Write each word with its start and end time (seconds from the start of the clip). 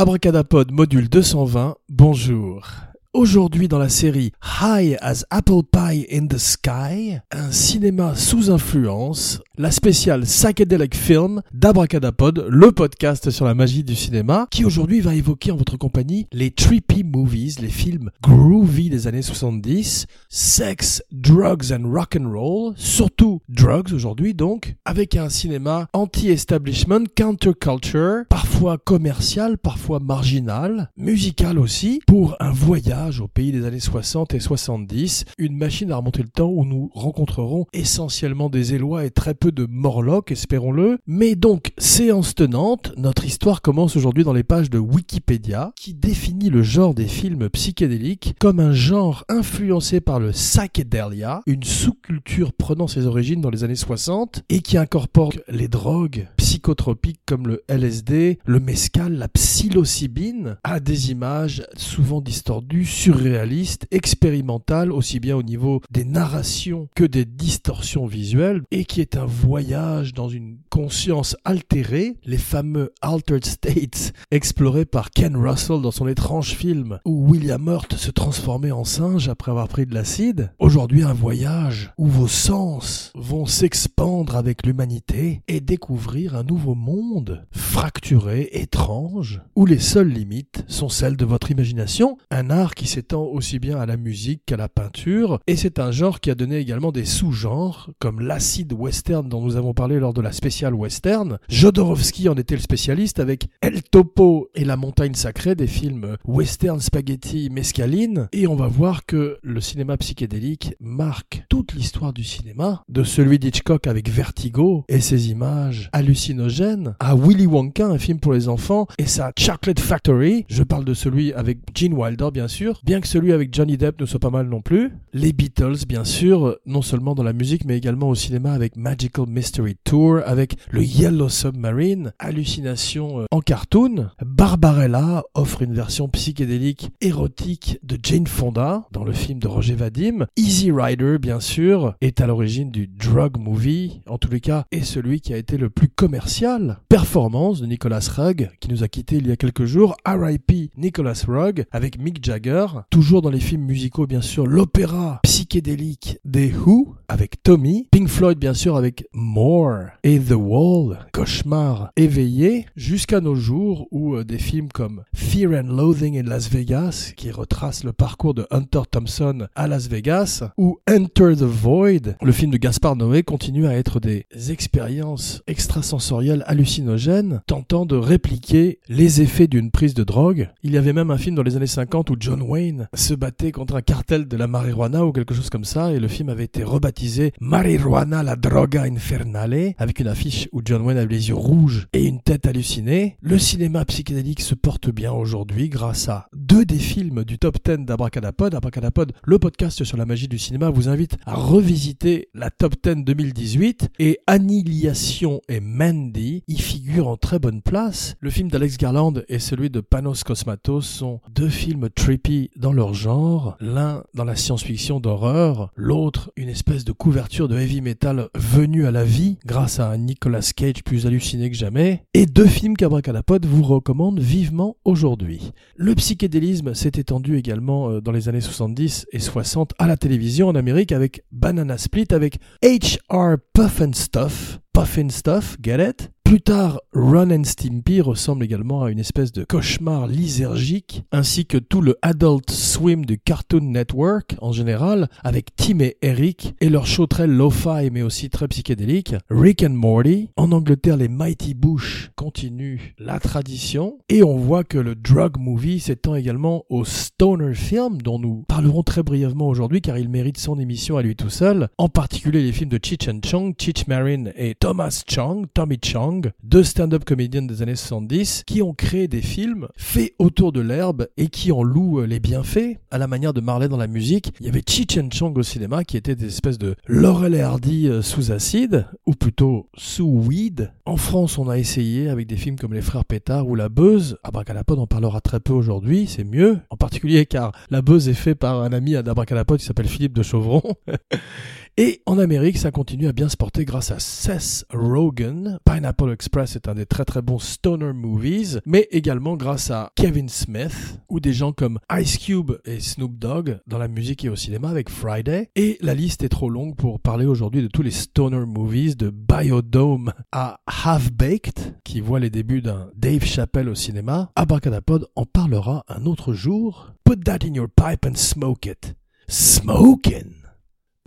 Abracadapod 0.00 0.70
module 0.70 1.08
220, 1.08 1.74
bonjour. 1.88 2.68
Aujourd'hui 3.14 3.66
dans 3.66 3.80
la 3.80 3.88
série 3.88 4.30
High 4.62 4.96
as 5.00 5.24
Apple 5.28 5.64
Pie 5.72 6.06
in 6.12 6.28
the 6.28 6.38
Sky, 6.38 7.18
un 7.32 7.50
cinéma 7.50 8.14
sous 8.14 8.48
influence, 8.48 9.40
la 9.58 9.72
spéciale 9.72 10.22
Psychedelic 10.22 10.94
Film 10.94 11.42
d'Abracadapod, 11.52 12.46
le 12.48 12.70
podcast 12.70 13.30
sur 13.30 13.44
la 13.44 13.54
magie 13.54 13.82
du 13.82 13.96
cinéma, 13.96 14.46
qui 14.52 14.64
aujourd'hui 14.64 15.00
va 15.00 15.16
évoquer 15.16 15.50
en 15.50 15.56
votre 15.56 15.76
compagnie 15.76 16.28
les 16.32 16.52
trippy 16.52 17.02
movies, 17.02 17.58
les 17.60 17.68
films 17.68 18.12
groovy 18.22 18.88
des 18.88 19.08
années 19.08 19.22
70, 19.22 20.06
sex, 20.28 21.02
drugs 21.10 21.72
and 21.72 21.90
rock 21.90 22.16
and 22.16 22.30
roll, 22.30 22.72
surtout 22.76 23.40
drugs 23.48 23.92
aujourd'hui 23.92 24.32
donc, 24.32 24.76
avec 24.84 25.16
un 25.16 25.28
cinéma 25.28 25.88
anti-establishment, 25.92 27.06
counterculture, 27.16 28.26
parfois 28.28 28.78
commercial, 28.78 29.58
parfois 29.58 29.98
marginal, 29.98 30.92
musical 30.96 31.58
aussi, 31.58 32.00
pour 32.06 32.36
un 32.38 32.52
voyage 32.52 33.20
au 33.20 33.26
pays 33.26 33.50
des 33.50 33.64
années 33.64 33.80
60 33.80 34.34
et 34.34 34.40
70, 34.40 35.24
une 35.36 35.56
machine 35.56 35.90
à 35.90 35.96
remonter 35.96 36.22
le 36.22 36.28
temps 36.28 36.50
où 36.50 36.64
nous 36.64 36.92
rencontrerons 36.94 37.66
essentiellement 37.72 38.50
des 38.50 38.74
Élois 38.74 39.04
et 39.04 39.10
très 39.10 39.34
peu 39.34 39.47
de 39.50 39.66
Morlocks, 39.70 40.32
espérons-le. 40.32 40.98
Mais 41.06 41.34
donc, 41.34 41.72
séance 41.78 42.34
tenante, 42.34 42.92
notre 42.96 43.24
histoire 43.24 43.62
commence 43.62 43.96
aujourd'hui 43.96 44.24
dans 44.24 44.32
les 44.32 44.42
pages 44.42 44.70
de 44.70 44.78
Wikipédia, 44.78 45.72
qui 45.76 45.94
définit 45.94 46.50
le 46.50 46.62
genre 46.62 46.94
des 46.94 47.06
films 47.06 47.48
psychédéliques 47.50 48.34
comme 48.38 48.60
un 48.60 48.72
genre 48.72 49.24
influencé 49.28 50.00
par 50.00 50.20
le 50.20 50.30
psychedelia, 50.30 51.40
une 51.46 51.62
sous-culture 51.62 52.52
prenant 52.52 52.86
ses 52.86 53.06
origines 53.06 53.40
dans 53.40 53.50
les 53.50 53.64
années 53.64 53.74
60 53.74 54.42
et 54.48 54.60
qui 54.60 54.78
incorpore 54.78 55.32
les 55.48 55.68
drogues 55.68 56.28
psychotropiques 56.36 57.20
comme 57.26 57.46
le 57.46 57.62
LSD, 57.68 58.38
le 58.44 58.60
mescal, 58.60 59.14
la 59.14 59.28
psilocybine, 59.28 60.56
à 60.64 60.80
des 60.80 61.10
images 61.10 61.64
souvent 61.76 62.20
distordues, 62.20 62.84
surréaliste, 62.84 63.86
expérimental, 63.90 64.92
aussi 64.92 65.20
bien 65.20 65.36
au 65.36 65.42
niveau 65.42 65.80
des 65.90 66.04
narrations 66.04 66.88
que 66.94 67.04
des 67.04 67.24
distorsions 67.24 68.06
visuelles, 68.06 68.62
et 68.70 68.84
qui 68.84 69.00
est 69.00 69.16
un 69.16 69.26
voyage 69.38 70.14
dans 70.14 70.28
une 70.28 70.58
conscience 70.68 71.36
altérée, 71.44 72.16
les 72.24 72.38
fameux 72.38 72.92
Altered 73.00 73.44
States 73.44 74.12
explorés 74.30 74.84
par 74.84 75.10
Ken 75.10 75.36
Russell 75.36 75.80
dans 75.80 75.92
son 75.92 76.08
étrange 76.08 76.54
film 76.54 76.98
où 77.04 77.30
William 77.30 77.66
Hurt 77.68 77.94
se 77.94 78.10
transformait 78.10 78.72
en 78.72 78.84
singe 78.84 79.28
après 79.28 79.52
avoir 79.52 79.68
pris 79.68 79.86
de 79.86 79.94
l'acide. 79.94 80.50
Aujourd'hui 80.58 81.04
un 81.04 81.12
voyage 81.12 81.92
où 81.98 82.06
vos 82.06 82.26
sens 82.26 83.12
vont 83.14 83.46
s'expandre 83.46 84.36
avec 84.36 84.66
l'humanité 84.66 85.42
et 85.46 85.60
découvrir 85.60 86.34
un 86.34 86.42
nouveau 86.42 86.74
monde 86.74 87.46
fracturé, 87.52 88.48
étrange, 88.52 89.40
où 89.54 89.66
les 89.66 89.78
seules 89.78 90.08
limites 90.08 90.64
sont 90.66 90.88
celles 90.88 91.16
de 91.16 91.24
votre 91.24 91.52
imagination, 91.52 92.18
un 92.30 92.50
art 92.50 92.74
qui 92.74 92.88
s'étend 92.88 93.22
aussi 93.22 93.60
bien 93.60 93.78
à 93.78 93.86
la 93.86 93.96
musique 93.96 94.42
qu'à 94.46 94.56
la 94.56 94.68
peinture, 94.68 95.38
et 95.46 95.56
c'est 95.56 95.78
un 95.78 95.92
genre 95.92 96.20
qui 96.20 96.30
a 96.30 96.34
donné 96.34 96.56
également 96.56 96.92
des 96.92 97.04
sous-genres, 97.04 97.90
comme 98.00 98.20
l'acide 98.20 98.72
western 98.72 99.27
dont 99.28 99.42
nous 99.42 99.56
avons 99.56 99.74
parlé 99.74 99.98
lors 99.98 100.14
de 100.14 100.20
la 100.20 100.32
spéciale 100.32 100.74
western. 100.74 101.38
Jodorowsky 101.48 102.28
en 102.28 102.34
était 102.34 102.54
le 102.54 102.60
spécialiste 102.60 103.20
avec 103.20 103.48
El 103.60 103.82
Topo 103.82 104.50
et 104.54 104.64
la 104.64 104.76
montagne 104.76 105.14
sacrée 105.14 105.54
des 105.54 105.66
films 105.66 106.16
western 106.24 106.80
spaghetti 106.80 107.50
mescaline, 107.50 108.28
et 108.32 108.46
on 108.46 108.56
va 108.56 108.68
voir 108.68 109.06
que 109.06 109.38
le 109.42 109.60
cinéma 109.60 109.96
psychédélique 109.96 110.74
marque 110.80 111.44
toute 111.48 111.74
l'histoire 111.74 112.12
du 112.12 112.24
cinéma, 112.24 112.82
de 112.88 113.04
celui 113.04 113.38
d'Hitchcock 113.38 113.86
avec 113.86 114.08
Vertigo 114.08 114.84
et 114.88 115.00
ses 115.00 115.30
images 115.30 115.90
hallucinogènes, 115.92 116.94
à 117.00 117.14
Willy 117.14 117.46
Wonka, 117.46 117.86
un 117.86 117.98
film 117.98 118.20
pour 118.20 118.32
les 118.32 118.48
enfants, 118.48 118.86
et 118.98 119.06
sa 119.06 119.32
Chocolate 119.38 119.80
Factory, 119.80 120.44
je 120.48 120.62
parle 120.62 120.84
de 120.84 120.94
celui 120.94 121.32
avec 121.32 121.58
Gene 121.74 121.94
Wilder 121.94 122.30
bien 122.32 122.48
sûr, 122.48 122.80
bien 122.84 123.00
que 123.00 123.08
celui 123.08 123.32
avec 123.32 123.54
Johnny 123.54 123.76
Depp 123.76 124.00
ne 124.00 124.06
soit 124.06 124.20
pas 124.20 124.30
mal 124.30 124.48
non 124.48 124.62
plus. 124.62 124.92
Les 125.12 125.32
Beatles, 125.32 125.86
bien 125.86 126.04
sûr, 126.04 126.56
non 126.66 126.82
seulement 126.82 127.14
dans 127.14 127.22
la 127.22 127.32
musique, 127.32 127.64
mais 127.64 127.76
également 127.76 128.08
au 128.08 128.14
cinéma 128.14 128.52
avec 128.52 128.76
Mystery 129.16 129.76
Tour, 129.84 130.20
avec 130.24 130.56
le 130.70 130.82
Yellow 130.82 131.28
Submarine, 131.28 132.12
hallucination 132.18 133.20
euh, 133.20 133.24
en 133.30 133.40
cartoon. 133.40 134.10
Barbarella 134.24 135.24
offre 135.34 135.62
une 135.62 135.74
version 135.74 136.08
psychédélique 136.08 136.90
érotique 137.00 137.78
de 137.82 137.98
Jane 138.02 138.26
Fonda 138.26 138.86
dans 138.92 139.04
le 139.04 139.12
film 139.12 139.38
de 139.38 139.48
Roger 139.48 139.74
Vadim. 139.74 140.26
Easy 140.36 140.70
Rider, 140.70 141.18
bien 141.18 141.40
sûr, 141.40 141.94
est 142.00 142.20
à 142.20 142.26
l'origine 142.26 142.70
du 142.70 142.86
drug 142.86 143.38
movie, 143.38 144.02
en 144.06 144.18
tous 144.18 144.30
les 144.30 144.40
cas, 144.40 144.64
est 144.72 144.84
celui 144.84 145.20
qui 145.20 145.32
a 145.32 145.36
été 145.36 145.56
le 145.56 145.70
plus 145.70 145.88
commercial. 145.88 146.78
Performance 146.88 147.60
de 147.60 147.66
Nicolas 147.66 148.08
Rugg, 148.14 148.50
qui 148.60 148.70
nous 148.70 148.84
a 148.84 148.88
quitté 148.88 149.16
il 149.16 149.26
y 149.26 149.32
a 149.32 149.36
quelques 149.36 149.64
jours. 149.64 149.96
R.I.P. 150.06 150.70
Nicolas 150.76 151.22
Rugg, 151.26 151.64
avec 151.72 151.98
Mick 151.98 152.24
Jagger 152.24 152.66
toujours 152.90 153.22
dans 153.22 153.30
les 153.30 153.40
films 153.40 153.62
musicaux 153.62 154.06
bien 154.06 154.20
sûr, 154.20 154.46
l'opéra 154.46 155.20
psychédélique 155.22 156.18
des 156.24 156.52
Who 156.52 156.94
avec 157.08 157.42
Tommy, 157.42 157.88
Pink 157.90 158.08
Floyd 158.08 158.38
bien 158.38 158.54
sûr 158.54 158.76
avec 158.76 158.97
More 159.12 159.90
et 160.02 160.18
The 160.18 160.34
Wall, 160.36 160.98
cauchemar 161.12 161.90
éveillé, 161.96 162.66
jusqu'à 162.76 163.20
nos 163.20 163.34
jours 163.34 163.86
où 163.90 164.14
euh, 164.14 164.24
des 164.24 164.38
films 164.38 164.68
comme 164.72 165.02
Fear 165.14 165.52
and 165.52 165.74
Loathing 165.74 166.18
in 166.18 166.28
Las 166.28 166.48
Vegas, 166.50 167.12
qui 167.16 167.30
retrace 167.30 167.84
le 167.84 167.92
parcours 167.92 168.34
de 168.34 168.46
Hunter 168.50 168.82
Thompson 168.90 169.46
à 169.54 169.68
Las 169.68 169.88
Vegas, 169.88 170.42
ou 170.56 170.78
Enter 170.90 171.34
the 171.36 171.42
Void, 171.42 172.16
le 172.22 172.32
film 172.32 172.50
de 172.50 172.56
Gaspard 172.56 172.96
Noé, 172.96 173.22
continue 173.22 173.66
à 173.66 173.74
être 173.74 174.00
des 174.00 174.26
expériences 174.50 175.42
extrasensorielles 175.46 176.44
hallucinogènes, 176.46 177.42
tentant 177.46 177.86
de 177.86 177.96
répliquer 177.96 178.80
les 178.88 179.20
effets 179.20 179.46
d'une 179.46 179.70
prise 179.70 179.94
de 179.94 180.04
drogue. 180.04 180.48
Il 180.62 180.72
y 180.72 180.78
avait 180.78 180.92
même 180.92 181.10
un 181.10 181.18
film 181.18 181.36
dans 181.36 181.42
les 181.42 181.56
années 181.56 181.66
50 181.66 182.10
où 182.10 182.16
John 182.18 182.42
Wayne 182.42 182.88
se 182.94 183.14
battait 183.14 183.52
contre 183.52 183.76
un 183.76 183.82
cartel 183.82 184.26
de 184.26 184.36
la 184.36 184.46
marijuana 184.46 185.04
ou 185.04 185.12
quelque 185.12 185.34
chose 185.34 185.50
comme 185.50 185.64
ça, 185.64 185.92
et 185.92 186.00
le 186.00 186.08
film 186.08 186.28
avait 186.28 186.44
été 186.44 186.64
rebaptisé 186.64 187.32
Marijuana 187.40 188.22
la 188.22 188.36
droga 188.36 188.87
infernale, 188.88 189.74
avec 189.78 190.00
une 190.00 190.08
affiche 190.08 190.48
où 190.52 190.60
John 190.64 190.82
Wayne 190.82 190.98
avait 190.98 191.14
les 191.14 191.28
yeux 191.28 191.34
rouges 191.34 191.86
et 191.92 192.04
une 192.04 192.20
tête 192.20 192.46
hallucinée. 192.46 193.16
Le 193.20 193.38
cinéma 193.38 193.84
psychédélique 193.84 194.40
se 194.40 194.54
porte 194.54 194.90
bien 194.90 195.12
aujourd'hui 195.12 195.68
grâce 195.68 196.08
à 196.08 196.28
deux 196.34 196.64
des 196.64 196.78
films 196.78 197.24
du 197.24 197.38
top 197.38 197.56
10 197.64 197.84
d'Abracadapod. 197.84 198.54
Abracadapod, 198.54 199.12
le 199.24 199.38
podcast 199.38 199.84
sur 199.84 199.96
la 199.96 200.06
magie 200.06 200.28
du 200.28 200.38
cinéma, 200.38 200.70
vous 200.70 200.88
invite 200.88 201.16
à 201.24 201.34
revisiter 201.34 202.28
la 202.34 202.50
top 202.50 202.74
10 202.82 203.04
2018 203.04 203.90
et 203.98 204.18
Annihilation 204.26 205.40
et 205.48 205.60
Mandy 205.60 206.42
y 206.48 206.58
figurent 206.58 207.08
en 207.08 207.16
très 207.16 207.38
bonne 207.38 207.62
place. 207.62 208.16
Le 208.20 208.30
film 208.30 208.50
d'Alex 208.50 208.76
Garland 208.76 209.14
et 209.28 209.38
celui 209.38 209.70
de 209.70 209.80
Panos 209.80 210.24
Cosmatos 210.24 210.82
sont 210.82 211.20
deux 211.30 211.48
films 211.48 211.88
trippy 211.90 212.50
dans 212.56 212.72
leur 212.72 212.94
genre, 212.94 213.56
l'un 213.60 214.04
dans 214.14 214.24
la 214.24 214.36
science-fiction 214.36 215.00
d'horreur, 215.00 215.70
l'autre 215.76 216.30
une 216.36 216.48
espèce 216.48 216.84
de 216.84 216.92
couverture 216.92 217.48
de 217.48 217.58
heavy 217.58 217.80
metal 217.80 218.28
venue 218.34 218.77
à 218.86 218.90
la 218.90 219.04
vie 219.04 219.38
grâce 219.44 219.80
à 219.80 219.90
un 219.90 219.98
Nicolas 219.98 220.52
Cage 220.54 220.84
plus 220.84 221.06
halluciné 221.06 221.50
que 221.50 221.56
jamais, 221.56 222.04
et 222.14 222.26
deux 222.26 222.46
films 222.46 222.76
qu'Abracadapod 222.76 223.46
vous 223.46 223.62
recommande 223.62 224.20
vivement 224.20 224.76
aujourd'hui. 224.84 225.52
Le 225.76 225.94
psychédélisme 225.94 226.74
s'est 226.74 226.92
étendu 226.94 227.36
également 227.36 227.90
euh, 227.90 228.00
dans 228.00 228.12
les 228.12 228.28
années 228.28 228.40
70 228.40 229.06
et 229.12 229.18
60 229.18 229.72
à 229.78 229.86
la 229.86 229.96
télévision 229.96 230.48
en 230.48 230.54
Amérique 230.54 230.92
avec 230.92 231.22
Banana 231.32 231.78
Split, 231.78 232.08
avec 232.10 232.38
H.R. 232.62 233.36
Puff 233.52 233.80
and 233.80 233.92
Stuff, 233.94 234.60
Puffin 234.72 235.08
Stuff, 235.08 235.56
get 235.60 235.80
it? 235.80 236.10
Plus 236.28 236.42
tard, 236.42 236.82
Run 236.92 237.30
and 237.30 237.44
Stimpy 237.44 238.02
ressemble 238.02 238.44
également 238.44 238.82
à 238.82 238.90
une 238.90 238.98
espèce 238.98 239.32
de 239.32 239.44
cauchemar 239.44 240.06
lysergique, 240.06 241.02
ainsi 241.10 241.46
que 241.46 241.56
tout 241.56 241.80
le 241.80 241.96
Adult 242.02 242.50
Swim 242.50 243.06
du 243.06 243.18
Cartoon 243.18 243.62
Network 243.62 244.36
en 244.42 244.52
général, 244.52 245.08
avec 245.24 245.56
Tim 245.56 245.80
et 245.80 245.96
Eric 246.02 246.54
et 246.60 246.68
leur 246.68 246.86
show 246.86 247.06
très 247.06 247.26
lo-fi 247.26 247.90
mais 247.90 248.02
aussi 248.02 248.28
très 248.28 248.46
psychédélique, 248.46 249.14
Rick 249.30 249.62
and 249.62 249.70
Morty. 249.70 250.28
En 250.36 250.52
Angleterre, 250.52 250.98
les 250.98 251.08
Mighty 251.08 251.54
Bush 251.54 252.10
continuent 252.14 252.92
la 252.98 253.20
tradition, 253.20 253.98
et 254.10 254.22
on 254.22 254.36
voit 254.36 254.64
que 254.64 254.76
le 254.76 254.96
drug 254.96 255.38
movie 255.38 255.80
s'étend 255.80 256.14
également 256.14 256.66
au 256.68 256.84
stoner 256.84 257.54
film, 257.54 258.02
dont 258.02 258.18
nous 258.18 258.44
parlerons 258.48 258.82
très 258.82 259.02
brièvement 259.02 259.48
aujourd'hui 259.48 259.80
car 259.80 259.96
il 259.96 260.10
mérite 260.10 260.36
son 260.36 260.58
émission 260.58 260.98
à 260.98 261.02
lui 261.02 261.16
tout 261.16 261.30
seul, 261.30 261.68
en 261.78 261.88
particulier 261.88 262.42
les 262.42 262.52
films 262.52 262.68
de 262.68 262.80
Cheech 262.82 263.08
and 263.08 263.20
Chong, 263.24 263.54
Cheech 263.58 263.86
Marin 263.86 264.24
et 264.36 264.54
Thomas 264.54 265.02
Chong, 265.08 265.46
Tommy 265.54 265.78
Chong, 265.82 266.17
deux 266.42 266.64
stand-up 266.64 267.04
comédiennes 267.04 267.46
des 267.46 267.62
années 267.62 267.76
70, 267.76 268.42
qui 268.46 268.62
ont 268.62 268.74
créé 268.74 269.08
des 269.08 269.22
films 269.22 269.68
faits 269.76 270.14
autour 270.18 270.52
de 270.52 270.60
l'herbe 270.60 271.08
et 271.16 271.28
qui 271.28 271.52
en 271.52 271.62
louent 271.62 272.02
les 272.02 272.20
bienfaits, 272.20 272.78
à 272.90 272.98
la 272.98 273.06
manière 273.06 273.32
de 273.32 273.40
Marley 273.40 273.68
dans 273.68 273.76
la 273.76 273.86
musique. 273.86 274.32
Il 274.40 274.46
y 274.46 274.48
avait 274.48 274.62
Cheech 274.66 274.98
and 274.98 275.10
Chong 275.12 275.36
au 275.36 275.42
cinéma, 275.42 275.84
qui 275.84 275.96
était 275.96 276.14
des 276.14 276.26
espèces 276.26 276.58
de 276.58 276.74
Laurel 276.86 277.34
et 277.34 277.40
Hardy 277.40 277.88
euh, 277.88 278.02
sous 278.02 278.32
acide, 278.32 278.86
ou 279.06 279.12
plutôt 279.14 279.68
sous 279.76 280.06
weed. 280.06 280.72
En 280.84 280.96
France, 280.96 281.38
on 281.38 281.48
a 281.48 281.58
essayé 281.58 282.08
avec 282.08 282.26
des 282.26 282.36
films 282.36 282.56
comme 282.56 282.74
Les 282.74 282.82
Frères 282.82 283.04
Pétard 283.04 283.46
ou 283.46 283.54
La 283.54 283.68
Beuse. 283.68 284.16
Abracadapod 284.22 284.78
en 284.78 284.86
parlera 284.86 285.20
très 285.20 285.40
peu 285.40 285.52
aujourd'hui, 285.52 286.06
c'est 286.06 286.24
mieux. 286.24 286.58
En 286.70 286.76
particulier 286.76 287.26
car 287.26 287.52
La 287.70 287.82
Beuse 287.82 288.08
est 288.08 288.14
fait 288.14 288.34
par 288.34 288.62
un 288.62 288.72
ami 288.72 288.96
à 288.96 289.02
d'Abracadapod 289.02 289.58
qui 289.58 289.64
s'appelle 289.64 289.88
Philippe 289.88 290.14
de 290.14 290.22
Chauvron. 290.22 290.62
Et 291.80 292.02
en 292.06 292.18
Amérique, 292.18 292.58
ça 292.58 292.72
continue 292.72 293.06
à 293.06 293.12
bien 293.12 293.28
se 293.28 293.36
porter 293.36 293.64
grâce 293.64 293.92
à 293.92 294.00
Seth 294.00 294.64
Rogen. 294.74 295.60
Pineapple 295.64 296.10
Express 296.10 296.56
est 296.56 296.66
un 296.66 296.74
des 296.74 296.86
très 296.86 297.04
très 297.04 297.22
bons 297.22 297.38
stoner 297.38 297.92
movies, 297.92 298.60
mais 298.66 298.88
également 298.90 299.36
grâce 299.36 299.70
à 299.70 299.92
Kevin 299.94 300.28
Smith 300.28 300.98
ou 301.08 301.20
des 301.20 301.32
gens 301.32 301.52
comme 301.52 301.78
Ice 301.92 302.18
Cube 302.18 302.50
et 302.64 302.80
Snoop 302.80 303.16
Dogg 303.16 303.60
dans 303.68 303.78
la 303.78 303.86
musique 303.86 304.24
et 304.24 304.28
au 304.28 304.34
cinéma 304.34 304.70
avec 304.70 304.90
Friday. 304.90 305.50
Et 305.54 305.78
la 305.80 305.94
liste 305.94 306.24
est 306.24 306.30
trop 306.30 306.50
longue 306.50 306.74
pour 306.74 306.98
parler 306.98 307.26
aujourd'hui 307.26 307.62
de 307.62 307.68
tous 307.68 307.82
les 307.82 307.92
stoner 307.92 308.44
movies 308.44 308.96
de 308.96 309.10
Biodome 309.10 310.12
à 310.32 310.58
Half 310.66 311.12
Baked 311.12 311.76
qui 311.84 312.00
voit 312.00 312.18
les 312.18 312.30
débuts 312.30 312.60
d'un 312.60 312.90
Dave 312.96 313.24
Chappelle 313.24 313.68
au 313.68 313.76
cinéma. 313.76 314.32
Abracadapod 314.34 315.06
en 315.14 315.26
parlera 315.26 315.84
un 315.86 316.06
autre 316.06 316.32
jour. 316.32 316.92
Put 317.04 317.20
that 317.26 317.46
in 317.46 317.54
your 317.54 317.68
pipe 317.68 318.04
and 318.04 318.16
smoke 318.16 318.66
it. 318.66 318.96
Smoking! 319.28 320.47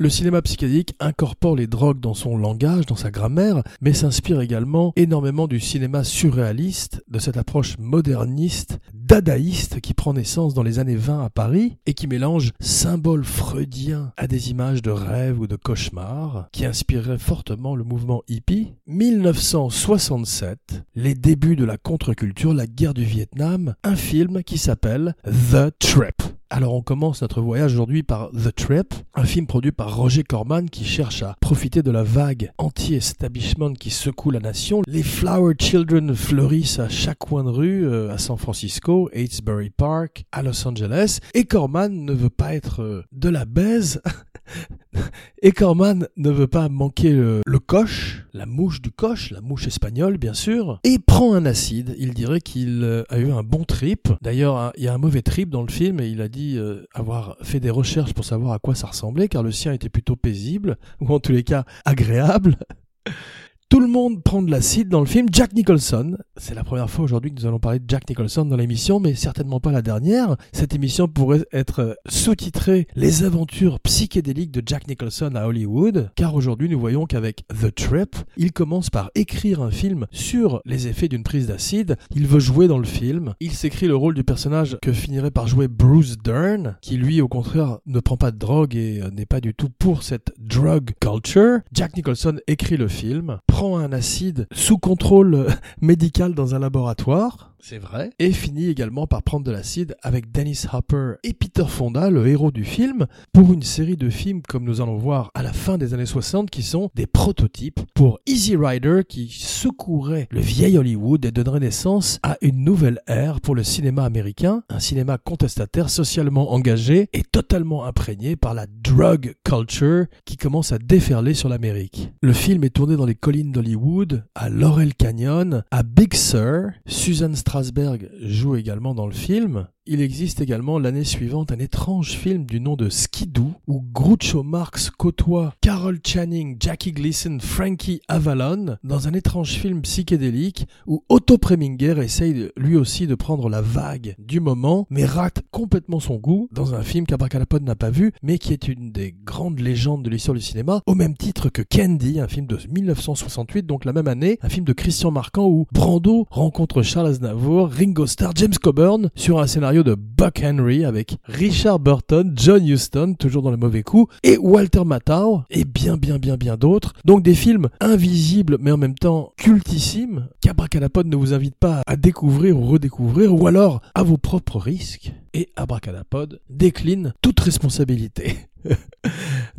Le 0.01 0.09
cinéma 0.09 0.41
psychédélique 0.41 0.95
incorpore 0.99 1.55
les 1.55 1.67
drogues 1.67 1.99
dans 1.99 2.15
son 2.15 2.35
langage, 2.35 2.87
dans 2.87 2.95
sa 2.95 3.11
grammaire, 3.11 3.61
mais 3.81 3.93
s'inspire 3.93 4.41
également 4.41 4.93
énormément 4.95 5.45
du 5.45 5.59
cinéma 5.59 6.03
surréaliste, 6.03 7.03
de 7.07 7.19
cette 7.19 7.37
approche 7.37 7.77
moderniste, 7.77 8.79
dadaïste 8.95 9.79
qui 9.79 9.93
prend 9.93 10.15
naissance 10.15 10.55
dans 10.55 10.63
les 10.63 10.79
années 10.79 10.95
20 10.95 11.23
à 11.23 11.29
Paris 11.29 11.77
et 11.85 11.93
qui 11.93 12.07
mélange 12.07 12.51
symboles 12.59 13.23
freudiens 13.23 14.11
à 14.17 14.25
des 14.25 14.49
images 14.49 14.81
de 14.81 14.89
rêves 14.89 15.39
ou 15.39 15.45
de 15.45 15.55
cauchemars, 15.55 16.47
qui 16.51 16.65
inspirerait 16.65 17.19
fortement 17.19 17.75
le 17.75 17.83
mouvement 17.83 18.23
hippie. 18.27 18.73
1967, 18.87 20.83
les 20.95 21.13
débuts 21.13 21.55
de 21.55 21.63
la 21.63 21.77
contre-culture, 21.77 22.55
la 22.55 22.65
guerre 22.65 22.95
du 22.95 23.05
Vietnam, 23.05 23.75
un 23.83 23.95
film 23.95 24.41
qui 24.41 24.57
s'appelle 24.57 25.13
The 25.23 25.77
Trip. 25.77 26.23
Alors 26.53 26.73
on 26.73 26.81
commence 26.81 27.21
notre 27.21 27.39
voyage 27.39 27.75
aujourd'hui 27.75 28.03
par 28.03 28.29
The 28.31 28.53
Trip, 28.53 28.93
un 29.15 29.23
film 29.23 29.47
produit 29.47 29.71
par 29.71 29.95
Roger 29.95 30.23
Corman 30.23 30.69
qui 30.69 30.83
cherche 30.83 31.23
à 31.23 31.37
profiter 31.39 31.81
de 31.81 31.91
la 31.91 32.03
vague 32.03 32.51
anti-establishment 32.57 33.71
qui 33.71 33.89
secoue 33.89 34.31
la 34.31 34.41
nation. 34.41 34.81
Les 34.85 35.01
Flower 35.01 35.53
Children 35.57 36.13
fleurissent 36.13 36.79
à 36.79 36.89
chaque 36.89 37.19
coin 37.19 37.45
de 37.45 37.49
rue, 37.49 37.87
euh, 37.87 38.11
à 38.11 38.17
San 38.17 38.35
Francisco, 38.35 39.09
Hatesbury 39.13 39.69
Park, 39.69 40.25
à 40.33 40.43
Los 40.43 40.67
Angeles, 40.67 41.19
et 41.33 41.45
Corman 41.45 41.87
ne 41.87 42.11
veut 42.11 42.29
pas 42.29 42.53
être 42.53 42.81
euh, 42.81 43.05
de 43.13 43.29
la 43.29 43.45
baise. 43.45 44.01
Et 45.41 45.51
Corman 45.51 46.07
ne 46.17 46.29
veut 46.29 46.47
pas 46.47 46.69
manquer 46.69 47.11
le, 47.11 47.41
coche, 47.59 48.25
la 48.33 48.45
mouche 48.45 48.81
du 48.81 48.91
coche, 48.91 49.31
la 49.31 49.41
mouche 49.41 49.67
espagnole 49.67 50.17
bien 50.17 50.33
sûr, 50.33 50.79
et 50.83 50.99
prend 50.99 51.33
un 51.33 51.45
acide. 51.45 51.95
Il 51.97 52.13
dirait 52.13 52.41
qu'il 52.41 52.83
euh, 52.83 53.03
a 53.09 53.19
eu 53.19 53.31
un 53.31 53.43
bon 53.43 53.63
trip. 53.63 54.09
D'ailleurs, 54.21 54.71
il 54.77 54.83
y 54.83 54.87
a 54.87 54.93
un 54.93 54.97
mauvais 54.97 55.21
trip 55.21 55.49
dans 55.49 55.63
le 55.63 55.71
film 55.71 55.99
et 55.99 56.07
il 56.07 56.21
a 56.21 56.27
dit 56.27 56.57
euh, 56.57 56.85
avoir 56.93 57.37
fait 57.41 57.59
des 57.59 57.69
recherches 57.69 58.13
pour 58.13 58.25
savoir 58.25 58.53
à 58.53 58.59
quoi 58.59 58.75
ça 58.75 58.87
ressemblait, 58.87 59.27
car 59.27 59.43
le 59.43 59.51
sien 59.51 59.73
était 59.73 59.89
plutôt 59.89 60.15
paisible, 60.15 60.77
ou 60.99 61.13
en 61.13 61.19
tous 61.19 61.31
les 61.31 61.43
cas 61.43 61.65
agréable. 61.85 62.57
Tout 63.71 63.79
le 63.79 63.87
monde 63.87 64.21
prend 64.21 64.41
de 64.41 64.51
l'acide 64.51 64.89
dans 64.89 64.99
le 64.99 65.05
film. 65.05 65.27
Jack 65.31 65.53
Nicholson, 65.53 66.17
c'est 66.35 66.53
la 66.53 66.65
première 66.65 66.89
fois 66.89 67.05
aujourd'hui 67.05 67.33
que 67.33 67.39
nous 67.39 67.47
allons 67.47 67.57
parler 67.57 67.79
de 67.79 67.85
Jack 67.87 68.09
Nicholson 68.09 68.43
dans 68.43 68.57
l'émission, 68.57 68.99
mais 68.99 69.15
certainement 69.15 69.61
pas 69.61 69.71
la 69.71 69.81
dernière. 69.81 70.35
Cette 70.51 70.75
émission 70.75 71.07
pourrait 71.07 71.45
être 71.53 71.97
sous-titrée 72.05 72.89
Les 72.95 73.23
aventures 73.23 73.79
psychédéliques 73.79 74.51
de 74.51 74.61
Jack 74.65 74.89
Nicholson 74.89 75.31
à 75.35 75.47
Hollywood, 75.47 76.11
car 76.17 76.35
aujourd'hui 76.35 76.67
nous 76.67 76.81
voyons 76.81 77.05
qu'avec 77.05 77.45
The 77.61 77.73
Trip, 77.73 78.17
il 78.35 78.51
commence 78.51 78.89
par 78.89 79.09
écrire 79.15 79.61
un 79.61 79.71
film 79.71 80.05
sur 80.11 80.61
les 80.65 80.89
effets 80.89 81.07
d'une 81.07 81.23
prise 81.23 81.47
d'acide. 81.47 81.95
Il 82.13 82.27
veut 82.27 82.41
jouer 82.41 82.67
dans 82.67 82.77
le 82.77 82.83
film. 82.83 83.35
Il 83.39 83.53
s'écrit 83.53 83.87
le 83.87 83.95
rôle 83.95 84.15
du 84.15 84.25
personnage 84.25 84.77
que 84.81 84.91
finirait 84.91 85.31
par 85.31 85.47
jouer 85.47 85.69
Bruce 85.69 86.17
Dern, 86.17 86.75
qui 86.81 86.97
lui 86.97 87.21
au 87.21 87.29
contraire 87.29 87.77
ne 87.85 88.01
prend 88.01 88.17
pas 88.17 88.31
de 88.31 88.37
drogue 88.37 88.75
et 88.75 89.01
n'est 89.13 89.25
pas 89.25 89.39
du 89.39 89.53
tout 89.53 89.69
pour 89.69 90.03
cette 90.03 90.33
drug 90.37 90.91
culture. 90.99 91.59
Jack 91.71 91.95
Nicholson 91.95 92.37
écrit 92.47 92.75
le 92.75 92.89
film, 92.89 93.37
un 93.61 93.91
acide 93.93 94.47
sous 94.51 94.77
contrôle 94.77 95.47
médical 95.81 96.33
dans 96.33 96.55
un 96.55 96.59
laboratoire 96.59 97.50
c'est 97.63 97.77
vrai, 97.77 98.09
et 98.17 98.31
finit 98.31 98.67
également 98.67 99.05
par 99.05 99.21
prendre 99.21 99.45
de 99.45 99.51
l'acide 99.51 99.95
avec 100.01 100.31
Dennis 100.31 100.65
Hopper 100.73 101.13
et 101.23 101.33
Peter 101.33 101.65
Fonda, 101.67 102.09
le 102.09 102.27
héros 102.27 102.51
du 102.51 102.63
film, 102.63 103.05
pour 103.33 103.53
une 103.53 103.61
série 103.61 103.97
de 103.97 104.09
films 104.09 104.41
comme 104.41 104.63
nous 104.63 104.81
allons 104.81 104.97
voir 104.97 105.29
à 105.35 105.43
la 105.43 105.53
fin 105.53 105.77
des 105.77 105.93
années 105.93 106.05
60 106.05 106.49
qui 106.49 106.63
sont 106.63 106.89
des 106.95 107.05
prototypes 107.05 107.79
pour 107.93 108.19
Easy 108.25 108.55
Rider 108.55 109.01
qui 109.07 109.29
secourait 109.29 110.27
le 110.31 110.41
vieil 110.41 110.77
Hollywood 110.77 111.23
et 111.23 111.31
donnerait 111.31 111.59
naissance 111.59 112.19
à 112.23 112.37
une 112.41 112.63
nouvelle 112.63 112.99
ère 113.07 113.39
pour 113.41 113.53
le 113.53 113.63
cinéma 113.63 114.05
américain, 114.05 114.63
un 114.69 114.79
cinéma 114.79 115.17
contestataire 115.19 115.89
socialement 115.89 116.53
engagé 116.53 117.09
et 117.13 117.23
totalement 117.23 117.85
imprégné 117.85 118.35
par 118.35 118.53
la 118.53 118.65
drug 118.67 119.35
culture 119.43 120.05
qui 120.25 120.37
commence 120.37 120.71
à 120.71 120.79
déferler 120.79 121.33
sur 121.33 121.49
l'Amérique. 121.49 122.11
Le 122.21 122.33
film 122.33 122.63
est 122.63 122.71
tourné 122.71 122.95
dans 122.95 123.05
les 123.05 123.15
collines 123.15 123.51
d'Hollywood, 123.51 124.23
à 124.33 124.49
Laurel 124.49 124.95
Canyon, 124.95 125.63
à 125.69 125.83
Big 125.83 126.15
Sur, 126.15 126.71
Susan 126.85 127.33
Strasberg 127.51 128.09
joue 128.21 128.55
également 128.55 128.95
dans 128.95 129.07
le 129.07 129.11
film. 129.11 129.67
Il 129.87 129.99
existe 129.99 130.41
également 130.41 130.77
l'année 130.77 131.03
suivante 131.03 131.51
un 131.51 131.57
étrange 131.57 132.11
film 132.11 132.45
du 132.45 132.59
nom 132.59 132.75
de 132.75 132.87
Skidoo 132.87 133.53
où 133.65 133.83
Groucho 133.91 134.43
Marx 134.43 134.91
côtoie 134.91 135.55
Carol 135.59 135.97
Channing, 136.05 136.55
Jackie 136.59 136.91
Gleason, 136.91 137.39
Frankie 137.41 137.99
Avalon 138.07 138.77
dans 138.83 139.07
un 139.07 139.13
étrange 139.13 139.53
film 139.53 139.81
psychédélique 139.81 140.67
où 140.85 141.03
Otto 141.09 141.39
Preminger 141.39 141.95
essaye 141.97 142.51
lui 142.55 142.75
aussi 142.75 143.07
de 143.07 143.15
prendre 143.15 143.49
la 143.49 143.61
vague 143.61 144.13
du 144.19 144.39
moment 144.39 144.85
mais 144.91 145.03
rate 145.03 145.41
complètement 145.49 145.99
son 145.99 146.17
goût 146.17 146.47
dans 146.51 146.75
un 146.75 146.83
film 146.83 147.07
qu'Abracadapod 147.07 147.63
n'a 147.63 147.75
pas 147.75 147.89
vu 147.89 148.11
mais 148.21 148.37
qui 148.37 148.53
est 148.53 148.67
une 148.67 148.91
des 148.91 149.15
grandes 149.23 149.59
légendes 149.59 150.03
de 150.03 150.11
l'histoire 150.11 150.37
du 150.37 150.43
cinéma 150.43 150.83
au 150.85 150.93
même 150.93 151.17
titre 151.17 151.49
que 151.49 151.63
Candy, 151.63 152.19
un 152.19 152.27
film 152.27 152.45
de 152.45 152.59
1968 152.69 153.65
donc 153.65 153.85
la 153.85 153.93
même 153.93 154.07
année, 154.07 154.37
un 154.43 154.49
film 154.49 154.63
de 154.63 154.73
Christian 154.73 155.09
Marquand 155.09 155.47
où 155.47 155.65
Brando 155.71 156.27
rencontre 156.29 156.83
Charles 156.83 157.07
Aznavour, 157.07 157.71
Ringo 157.71 158.05
Starr, 158.05 158.33
James 158.35 158.53
Coburn 158.61 159.09
sur 159.15 159.39
un 159.39 159.47
scénario 159.47 159.70
de 159.71 159.95
Buck 159.95 160.41
Henry 160.43 160.83
avec 160.83 161.17
Richard 161.23 161.79
Burton, 161.79 162.33
John 162.35 162.67
Huston, 162.67 163.15
toujours 163.17 163.41
dans 163.41 163.51
le 163.51 163.57
mauvais 163.57 163.83
coup, 163.83 164.07
et 164.23 164.37
Walter 164.37 164.83
Matthau, 164.83 165.41
et 165.49 165.63
bien 165.63 165.95
bien 165.95 166.17
bien 166.17 166.35
bien 166.35 166.57
d'autres. 166.57 166.93
Donc 167.05 167.23
des 167.23 167.33
films 167.33 167.69
invisibles 167.79 168.57
mais 168.59 168.71
en 168.71 168.77
même 168.77 168.95
temps 168.95 169.33
cultissimes 169.37 170.27
qu'Abracadapod 170.41 171.07
ne 171.07 171.15
vous 171.15 171.33
invite 171.33 171.55
pas 171.55 171.81
à 171.87 171.95
découvrir 171.95 172.59
ou 172.59 172.65
redécouvrir, 172.65 173.33
ou 173.33 173.47
alors 173.47 173.81
à 173.95 174.03
vos 174.03 174.17
propres 174.17 174.59
risques. 174.59 175.13
Et 175.33 175.49
Abracadapod 175.55 176.41
décline 176.49 177.13
toute 177.21 177.39
responsabilité. 177.39 178.35